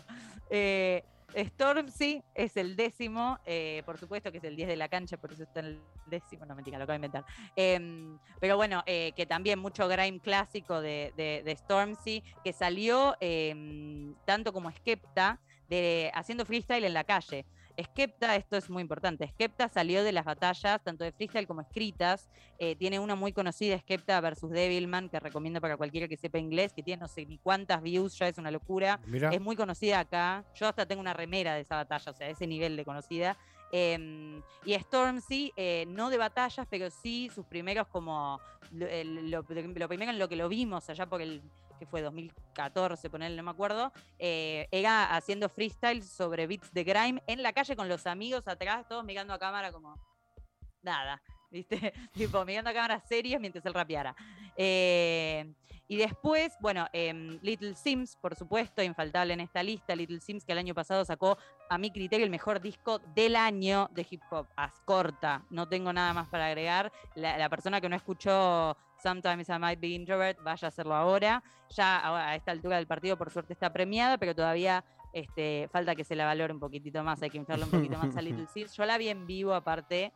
[0.49, 1.03] Eh,
[1.35, 5.31] Stormzy es el décimo, eh, por supuesto que es el 10 de la cancha, por
[5.31, 7.25] eso está en el décimo, no mentira, lo acabo de inventar.
[7.55, 14.15] Em, pero bueno, eh, que también mucho grime clásico de, de, Stormzy, que salió em,
[14.25, 17.45] tanto como Skepta, de, haciendo freestyle en la calle.
[17.81, 22.29] Skepta, esto es muy importante, Skepta salió de las batallas, tanto de freestyle como escritas.
[22.59, 26.71] Eh, tiene una muy conocida, Skepta versus Devilman, que recomiendo para cualquiera que sepa inglés,
[26.73, 28.99] que tiene no sé ni cuántas views, ya es una locura.
[29.31, 30.45] Es muy conocida acá.
[30.55, 33.37] Yo hasta tengo una remera de esa batalla, o sea, ese nivel de conocida.
[33.71, 38.39] Em, y Stormzy, eh, no de batallas, pero sí sus primeros como
[38.71, 38.87] lo,
[39.23, 41.41] lo, primero en lo que lo vimos allá por el
[41.79, 47.23] que fue 2014, ponerle, no me acuerdo, eh, era haciendo freestyle sobre beats de grime
[47.27, 49.95] en la calle con los amigos atrás, todos mirando a cámara como
[50.81, 51.21] nada,
[51.51, 51.93] ¿viste?
[52.13, 54.15] tipo, mirando a cámara serias mientras él rapeara.
[54.55, 55.53] Eh,
[55.87, 59.95] y después, bueno, em, Little Sims, por supuesto, infaltable en esta lista.
[59.95, 61.37] Little Sims, que el año pasado sacó,
[61.69, 64.47] a mi criterio, el mejor disco del año de hip hop.
[64.55, 66.91] As corta, no tengo nada más para agregar.
[67.15, 71.43] La, persona que no escuchó Sometimes I Might Be Introvert, vaya a hacerlo ahora.
[71.69, 76.05] Ya a esta altura del partido, por suerte, está premiada, pero todavía este, falta que
[76.05, 78.75] se la valore un poquitito más, hay que inflarle un poquito más a Little Sims.
[78.77, 80.13] Yo la vi en vivo, aparte,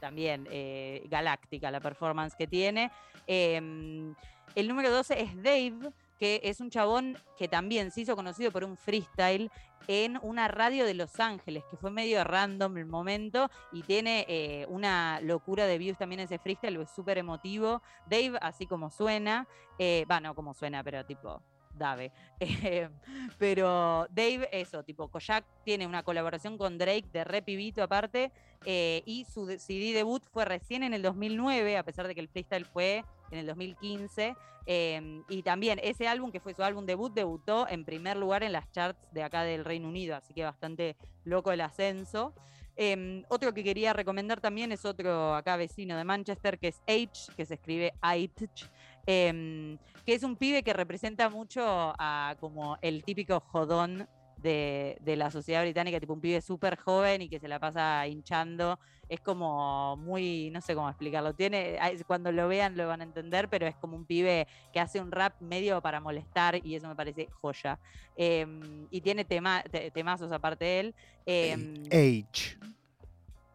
[0.00, 2.92] también eh, galáctica la performance que tiene.
[3.26, 4.14] Em,
[4.54, 5.92] el número 12 es Dave,
[6.22, 9.50] que es un chabón que también se hizo conocido por un freestyle
[9.88, 14.64] en una radio de Los Ángeles, que fue medio random el momento y tiene eh,
[14.68, 17.82] una locura de views también ese freestyle, es súper emotivo.
[18.08, 19.48] Dave, así como suena,
[19.80, 21.42] eh, va, no como suena, pero tipo
[21.74, 22.12] Dave.
[22.38, 22.88] Eh,
[23.36, 28.30] pero Dave, eso, tipo, Koyak tiene una colaboración con Drake de Repivito aparte,
[28.64, 32.64] y su CD debut fue recién en el 2009, a pesar de que el freestyle
[32.64, 34.36] fue en el 2015.
[34.66, 38.52] Em, y también ese álbum, que fue su álbum debut, debutó en primer lugar en
[38.52, 42.32] las charts de acá del Reino Unido, así que bastante loco el ascenso.
[42.76, 47.32] Em, otro que quería recomendar también es otro acá vecino de Manchester, que es H,
[47.36, 48.70] que se escribe Aitch,
[49.06, 49.76] em,
[50.06, 54.08] que es un pibe que representa mucho a como el típico jodón
[54.42, 58.78] de, la sociedad británica, tipo un pibe súper joven y que se la pasa hinchando.
[59.08, 61.34] Es como muy, no sé cómo explicarlo.
[61.34, 65.00] Tiene, cuando lo vean lo van a entender, pero es como un pibe que hace
[65.00, 67.78] un rap medio para molestar y eso me parece joya.
[68.16, 69.62] Em, y tiene tema,
[69.92, 70.94] temazos aparte de él.
[71.26, 72.58] Eh, H.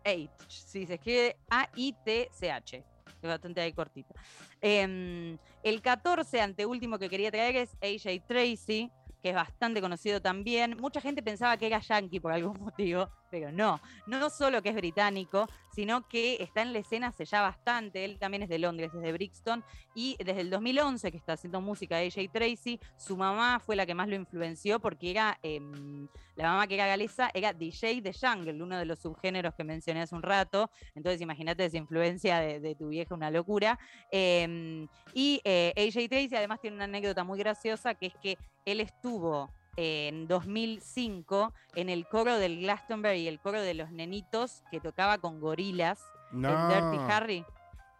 [0.06, 2.84] H, sí, se escribe A-I-T-C-H.
[3.22, 4.14] Es bastante ahí cortito.
[4.62, 8.92] Em, el 14, anteúltimo que quería traer es AJ Tracy
[9.22, 10.78] que es bastante conocido también.
[10.80, 13.80] Mucha gente pensaba que era yankee por algún motivo, pero no.
[14.06, 18.04] No solo que es británico, sino que está en la escena hace ya bastante.
[18.04, 19.64] Él también es de Londres, desde Brixton.
[19.94, 23.86] Y desde el 2011 que está haciendo música de AJ Tracy, su mamá fue la
[23.86, 28.14] que más lo influenció porque era, em, la mamá que era galesa, era DJ de
[28.14, 30.70] Jungle, uno de los subgéneros que mencioné hace un rato.
[30.96, 33.80] Entonces imagínate esa influencia de, tu vieja, una locura.
[34.12, 38.82] Em, y eh, AJ Tracy además tiene una anécdota muy graciosa que es que él
[38.82, 45.20] estuvo en 2005 en el coro del Glastonbury, el coro de los nenitos que tocaba
[45.20, 46.04] con gorilas
[46.34, 47.46] en Dirty Harry.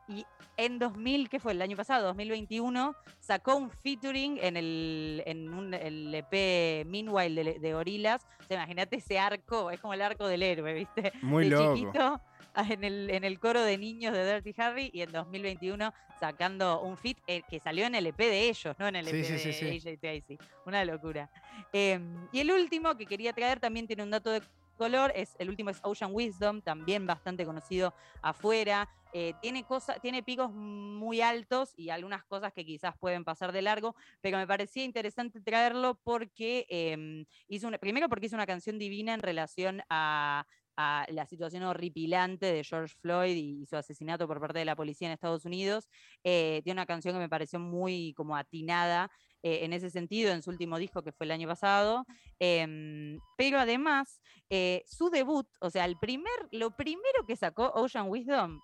[0.10, 0.26] Y
[0.58, 1.52] en 2000, ¿qué fue?
[1.52, 7.74] El año pasado, 2021, sacó un featuring en el, en un, el EP Meanwhile de,
[7.74, 8.26] gorilas.
[8.40, 11.14] O sea, imagínate ese arco, es como el arco del héroe, ¿viste?
[11.22, 12.20] Muy de chiquito
[12.70, 16.98] en el, en el coro de niños de Dirty Harry y en 2021 sacando un
[16.98, 20.40] fit eh, que salió en el EP de ellos, no en el EP de AJ
[20.66, 21.30] Una locura.
[21.72, 24.42] Em, y el último que quería traer también tiene un dato de
[24.78, 28.90] color, es, el último es Ocean Wisdom, también bastante conocido afuera.
[29.14, 33.62] Eh, tiene, cosa, tiene picos muy altos y algunas cosas que quizás pueden pasar de
[33.62, 38.78] largo, pero me parecía interesante traerlo porque em, hizo una, primero porque hizo una canción
[38.78, 40.46] divina en relación a
[40.78, 45.08] a la situación horripilante de George Floyd y su asesinato por parte de la policía
[45.08, 45.90] en Estados Unidos.
[46.24, 49.10] Eh, tiene una canción que me pareció muy como atinada
[49.42, 52.06] eh, en ese sentido, en su último disco que fue el año pasado.
[52.40, 58.08] Em, pero además, eh, su debut, o sea, el primer, lo primero que sacó Ocean
[58.08, 58.60] Wisdom,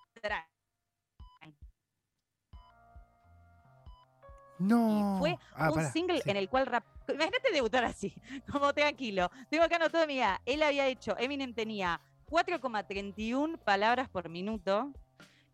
[4.60, 5.18] No.
[5.18, 8.14] Y fue ah, un single en el cual rap Imagínate debutar así,
[8.52, 9.30] como tranquilo.
[9.50, 10.42] Tengo acá anotado, mía.
[10.46, 12.00] Él había hecho, Eminem tenía
[12.30, 14.92] 4,31 palabras por minuto.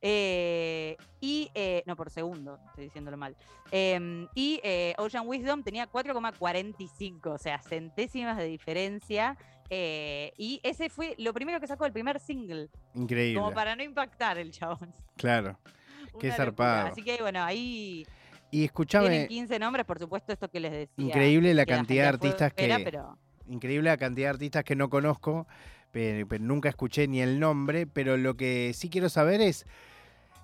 [0.02, 3.36] Eh, y, eh, no, por segundo, estoy diciéndolo mal.
[3.72, 9.38] Em, y eh, Ocean Wisdom tenía 4,45, o sea, centésimas de diferencia.
[9.70, 12.70] y ese fue lo primero que sacó el primer single.
[12.96, 13.40] Increíble.
[13.40, 14.94] Como para no impactar el chabón.
[15.18, 15.60] Claro.
[16.20, 16.36] Qué Una locura.
[16.36, 16.88] zarpado.
[16.88, 18.06] Así que bueno, ahí
[18.52, 21.06] Y tienen escúchame, 15 nombres, por supuesto, esto que les decía.
[21.06, 22.82] increíble la cantidad de artistas que...
[22.84, 25.48] pero- Increíble la cantidad de artistas que no conozco,
[25.92, 29.66] pero, nunca escuché ni el nombre, pero lo que sí quiero saber es,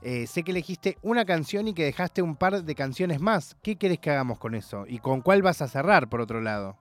[0.02, 3.56] eh, sé que elegiste una canción y que dejaste un par de canciones más.
[3.62, 4.86] ¿Qué querés que hagamos con eso?
[4.88, 6.78] ¿Y con cuál vas a cerrar, por otro lado?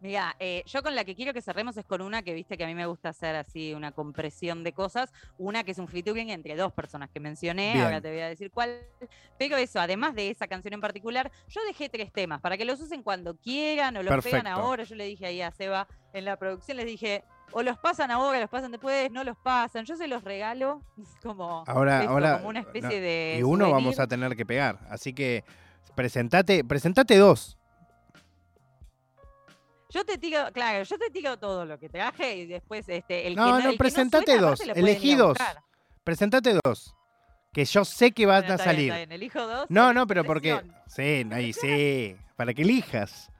[0.00, 2.64] Mira, eh, yo con la que quiero que cerremos es con una que viste que
[2.64, 5.12] a mí me gusta hacer así una compresión de cosas.
[5.38, 7.84] Una que es un featuring entre dos personas que mencioné, Bien.
[7.84, 8.78] ahora te voy a decir cuál.
[9.38, 12.80] Pero eso, además de esa canción en particular, yo dejé tres temas para que los
[12.80, 14.60] usen cuando quieran o los pegan Perfecto.
[14.60, 14.84] ahora.
[14.84, 18.38] Yo le dije ahí a Seba en la producción, les dije, o los pasan ahora,
[18.40, 19.84] los pasan después, no los pasan.
[19.84, 20.82] Yo se los regalo
[21.22, 23.36] como, Ahora, esto, ahora como una especie no, de.
[23.40, 23.74] y uno souvenir.
[23.74, 25.44] vamos a tener que pegar, así que
[25.96, 27.57] presentate, presentate dos.
[29.90, 33.34] Yo te tiro, claro, yo te tiro todo lo que traje y después este, el
[33.34, 35.38] No, que no, que presentate suena, dos, elegí dos.
[36.04, 36.94] Presentate dos,
[37.52, 38.84] que yo sé que van Bueno, a bien, salir.
[38.90, 39.66] está bien, elijo dos.
[39.70, 43.30] No, no, pero porque sí, ahí sí, para que elijas.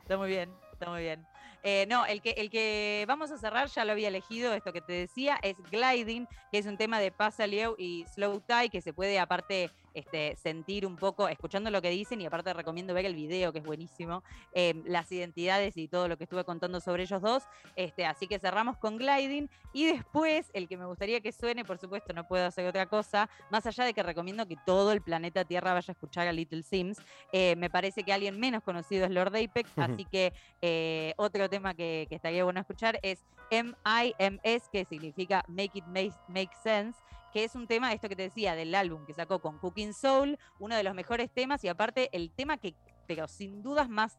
[0.00, 1.24] Está muy bien, está muy bien.
[1.62, 4.80] Eh, no, el que, el que vamos a cerrar, ya lo había elegido, esto que
[4.80, 8.92] te decía, es Gliding, que es un tema de Pasalieu y Slow Tie, que se
[8.92, 13.14] puede aparte este, sentir un poco, escuchando lo que dicen, y aparte recomiendo ver el
[13.14, 14.22] video, que es buenísimo,
[14.52, 17.44] eh, las identidades y todo lo que estuve contando sobre ellos dos.
[17.76, 21.78] Este, así que cerramos con Gliding, y después, el que me gustaría que suene, por
[21.78, 25.46] supuesto, no puedo hacer otra cosa, más allá de que recomiendo que todo el planeta
[25.46, 26.98] Tierra vaya a escuchar a Little Sims,
[27.32, 31.72] eh, me parece que alguien menos conocido es Lord Apex, así que eh, otro tema
[31.72, 37.00] que, que estaría bueno escuchar es MIMS, que significa Make It Make, Make Sense,
[37.32, 40.38] que es un tema, esto que te decía, del álbum que sacó con Cooking Soul,
[40.58, 42.74] uno de los mejores temas y aparte el tema que,
[43.06, 44.18] pero sin dudas más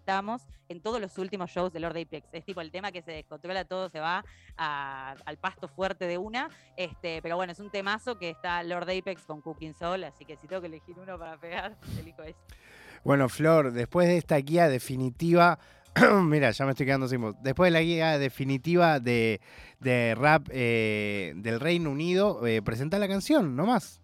[0.00, 2.28] estamos en todos los últimos shows de Lord Apex.
[2.32, 4.24] Es tipo el tema que se descontrola todo, se va
[4.56, 6.48] al pasto fuerte de una.
[6.76, 10.36] Este, pero bueno, es un temazo que está Lord Apex con Cooking Soul, así que
[10.36, 12.38] si tengo que elegir uno para pegar, elijo ese.
[13.04, 15.58] Bueno, Flor, después de esta guía definitiva,
[16.24, 17.36] mira, ya me estoy quedando sin voz.
[17.42, 19.40] Después de la guía definitiva de,
[19.80, 24.00] de rap eh, del Reino Unido, eh, presenta la canción, nomás.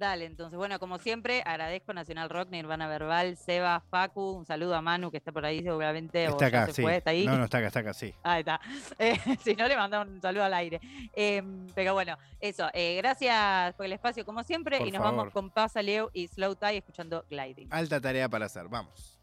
[0.00, 4.80] Dale, entonces, bueno, como siempre, agradezco Nacional Rock, Nirvana Verbal, Seba, Facu, un saludo a
[4.80, 6.24] Manu que está por ahí seguramente.
[6.24, 6.82] Está acá, se sí.
[6.82, 7.26] fue, está ahí.
[7.26, 8.14] No, no, está acá, está acá, sí.
[8.22, 8.58] Ahí está.
[8.98, 10.80] Eh, si no, le mandamos un saludo al aire.
[11.12, 12.70] Em, pero bueno, eso.
[12.72, 14.78] eh, gracias por el espacio, como siempre.
[14.78, 15.18] Por y nos favor.
[15.18, 17.68] vamos con Pasa Leo y Slow Tie escuchando Gliding.
[17.70, 19.19] Alta tarea para hacer, vamos.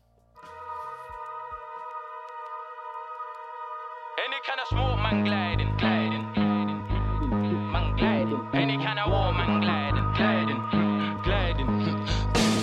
[4.47, 8.47] Kind of smoke, man gliding, gliding, gliding, man gliding.
[8.53, 10.61] Any kind of war, man gliding, gliding,
[11.25, 11.67] gliding.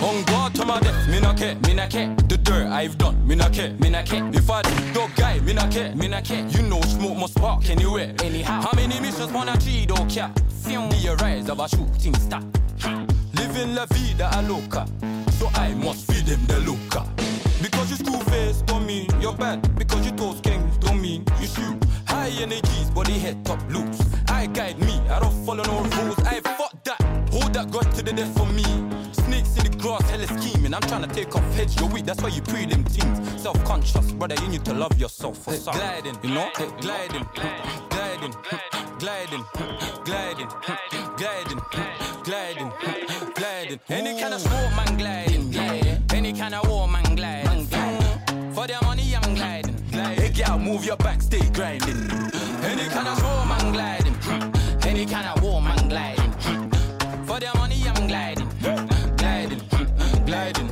[0.01, 2.15] On guard to my death, me not care, me not care.
[2.27, 4.27] The dirt I've done, me not care, me not care.
[4.33, 4.63] If I
[4.93, 6.47] dog guy, me not care, me not care.
[6.47, 8.61] You know smoke must spark anywhere, anyhow.
[8.61, 10.31] How many missions wanna achieve, don't care.
[10.49, 12.41] See the rise of a shooting star.
[13.35, 14.87] Living la vida a loca,
[15.37, 17.05] so I must feed them the loca.
[17.61, 19.61] Because you school face mean you're bad.
[19.77, 20.64] Because you toast don't
[21.05, 21.77] mean you shoot.
[22.07, 24.01] High energies, body head top loose.
[24.27, 26.19] I guide me, I don't follow no rules.
[26.33, 26.99] I fuck that,
[27.31, 28.65] hold that grudge to the death for me.
[29.25, 30.73] Snakes in the grass, hella scheming.
[30.73, 33.41] I'm trying to take off heads, you're weak, that's why you pre them teams.
[33.41, 35.81] Self conscious, brother, you need to love yourself for eh, something.
[35.81, 36.49] Gliding, you know?
[36.59, 37.25] Eh, gliding,
[37.89, 38.33] gliding,
[38.99, 39.43] gliding,
[40.05, 40.49] gliding,
[41.17, 41.61] gliding,
[42.23, 42.71] gliding,
[43.35, 43.79] gliding.
[43.89, 44.84] Any kind of smoke, man,
[50.75, 52.11] move your back, stay grinding.
[52.63, 54.15] Any kind of smoke, man, gliding.
[54.83, 56.33] Any kind of war, man, gliding.
[57.25, 58.49] For their money, I'm gliding,
[59.15, 59.61] gliding,
[60.25, 60.69] gliding.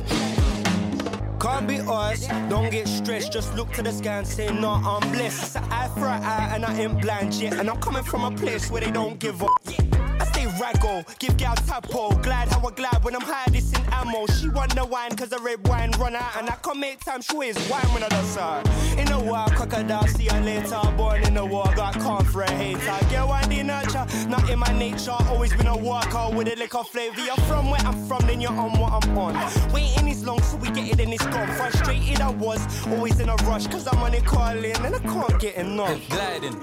[1.40, 5.42] Can't be us, don't get just look to the sky and say, no, I'm blessed.
[5.42, 7.54] It's an eye for an eye and I ain't blind yet.
[7.54, 9.50] And I'm coming from a place where they don't give up.
[9.66, 13.82] I stay raggo, give gal tapo, Glad how I glad when I'm high, this in
[13.92, 14.26] ammo.
[14.26, 16.36] She want the wine cause the red wine run out.
[16.38, 18.62] And I come make time, she is wine when I dust her.
[18.96, 20.80] In the war, crocodile, see her later.
[20.96, 23.06] Born in the war, got calm for a hater.
[23.10, 25.16] Get one the nurture, not in my nature.
[25.28, 27.20] Always been a worker with a liquor flavor.
[27.20, 29.34] You're from where I'm from, then you're on what I'm on.
[29.72, 31.48] Waiting is long, so we get it and it's gone.
[31.56, 32.64] Frustrated I was,
[32.94, 36.08] always in a rush, cause I'm on it calling and I can't get enough.
[36.08, 36.58] gliding,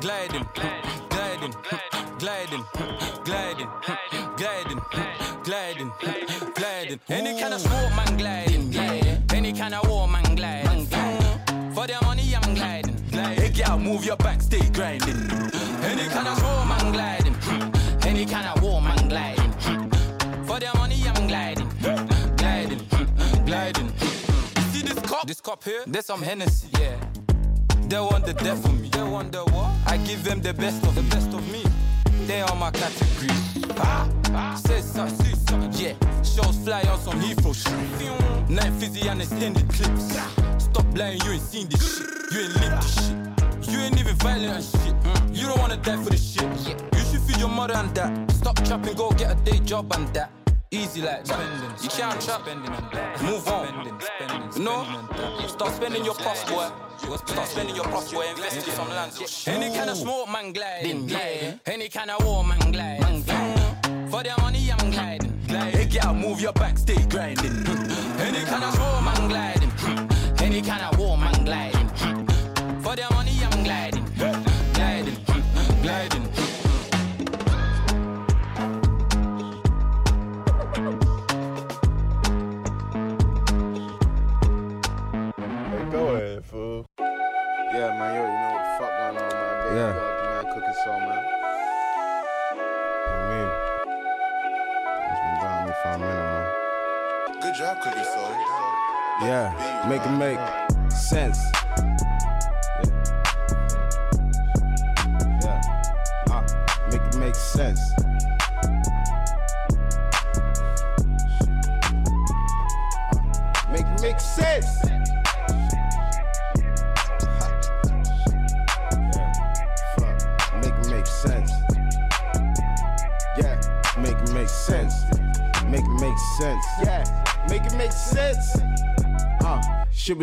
[0.00, 0.46] gliding,
[1.10, 1.54] gliding,
[2.18, 2.64] gliding,
[3.24, 3.70] gliding,
[4.36, 4.80] gliding,
[5.44, 5.92] gliding,
[6.54, 7.00] gliding.
[7.08, 8.74] Any kind of smoke, man, gliding.
[9.32, 10.86] Any kind of war, man, gliding.
[11.74, 12.96] For their money, I'm gliding.
[13.12, 15.30] Hey, girl, move your back, stay grinding.
[15.82, 17.36] Any kind of smoke, man, gliding.
[18.02, 19.45] Any kind of war, man, gliding.
[25.26, 26.96] This cup here, there's some Hennessy, yeah.
[27.88, 28.88] They want the death of me.
[28.88, 29.70] They want the what?
[29.86, 31.64] I give them the best of the best of me.
[32.26, 33.28] They are my category.
[33.78, 34.54] Ah, ah.
[34.54, 35.72] Say something, say something.
[35.72, 38.50] Yeah, shows fly on some Heathrow shit.
[38.50, 40.16] Night fizzy and extended clips.
[40.58, 42.06] Stop lying, you ain't seen this shit.
[42.32, 43.72] You ain't lived this shit.
[43.72, 45.36] You ain't even violent and shit.
[45.36, 46.44] You don't wanna die for this shit.
[46.94, 48.30] You should feed your mother and that.
[48.30, 50.35] Stop trapping, go get a day job and that.
[50.72, 51.70] Easy like spending.
[51.80, 52.44] You can't trap.
[53.22, 54.00] Move on.
[54.58, 54.84] No,
[55.46, 56.68] start spending your puff, boy.
[57.26, 58.26] Start spending your puff, boy.
[58.30, 59.12] Invest in some land.
[59.46, 61.06] Any kind of smoke, man, gliding.
[61.06, 61.60] gliding.
[61.66, 63.22] Any kind of war, man, gliding.
[63.22, 63.56] gliding.
[63.82, 64.10] Mm.
[64.10, 65.40] For their money, I'm gliding.
[65.46, 65.78] gliding.
[65.78, 67.66] Hey, girl, move your back, stay grinding.
[68.18, 69.70] Any kind of smoke, man, gliding.
[69.70, 70.42] Mm.
[70.42, 71.88] Any kind of war, man, gliding.
[71.88, 72.82] Mm.
[72.82, 74.04] For their money, I'm gliding.
[74.74, 75.16] Gliding.
[75.82, 76.25] Gliding.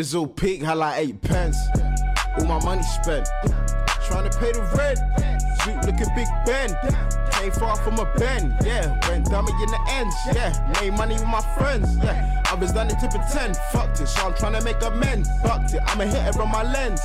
[0.03, 1.57] Was all peak, had like eight pence.
[2.37, 3.25] All my money spent.
[4.05, 4.99] Trying to pay the rent.
[5.61, 6.75] Sweet looking Big Ben.
[7.31, 8.99] Came far from a bend, yeah.
[9.07, 10.51] Went dummy in the ends, yeah.
[10.81, 12.43] Made money with my friends, yeah.
[12.47, 15.29] I was it to pretend, fucked it, so I'm trying to make amends.
[15.41, 16.99] Fucked it, I'm a hitter on my lens.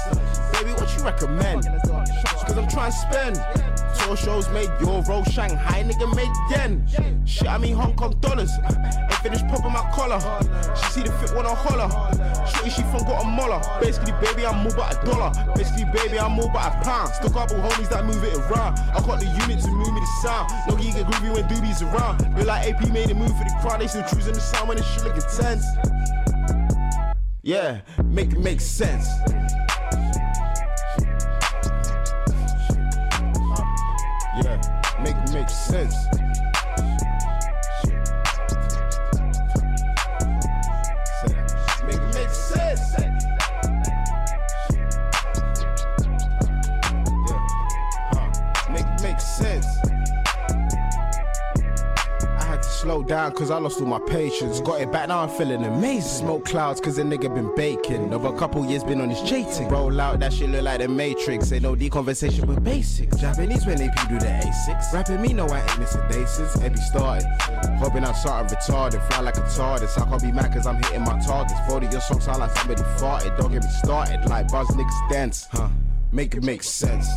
[0.52, 1.66] Baby, what you recommend?
[1.66, 3.36] Cause I'm trying to spend.
[4.00, 7.24] Tour shows made Euro, Shanghai, nigga made yen.
[7.26, 8.50] Shit, I mean Hong Kong dollars.
[9.28, 10.18] Ain't finished popping my collar.
[10.76, 11.88] She see the fit wanna holler.
[12.46, 13.60] Shorty, she from Guatemala.
[13.80, 15.32] Basically, baby, I'm more but a dollar.
[15.54, 17.12] Basically, baby, I'm more but a pound.
[17.14, 18.78] Still couple homies that move it around.
[18.78, 20.50] I got the unit to move me the sound.
[20.66, 22.24] No, you get groovy when doobies around.
[22.36, 23.80] Feel like AP made a move for the crowd.
[23.80, 25.64] They still choosing the sound when the shit look intense.
[27.42, 29.08] Yeah, make it make sense.
[34.40, 34.56] Yeah,
[35.02, 35.94] make it make sense.
[53.08, 54.60] Down cause I lost all my patience.
[54.60, 56.26] Got it back now, I'm feeling amazing.
[56.26, 58.12] Smoke clouds cause the nigga been baking.
[58.12, 59.68] Over a couple years been on his cheating.
[59.68, 61.50] Roll out, that shit look like the Matrix.
[61.50, 63.16] Ain't no D conversation with basics.
[63.16, 64.92] Japanese when AP do the A6.
[64.92, 66.54] Rapping me, no, I ain't missing daces.
[66.60, 67.26] Eddie started.
[67.78, 69.02] Hoping I'm something retarded.
[69.10, 70.00] Fly like a TARDIS.
[70.00, 71.58] I can't be mad cause I'm hitting my targets.
[71.68, 73.36] 40 your songs sound like somebody farted.
[73.38, 74.28] Don't get me started.
[74.28, 75.48] Like buzz niggas dance.
[75.50, 75.68] Huh.
[76.12, 77.08] Make it make sense.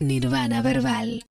[0.00, 1.26] Nirvana Verbal.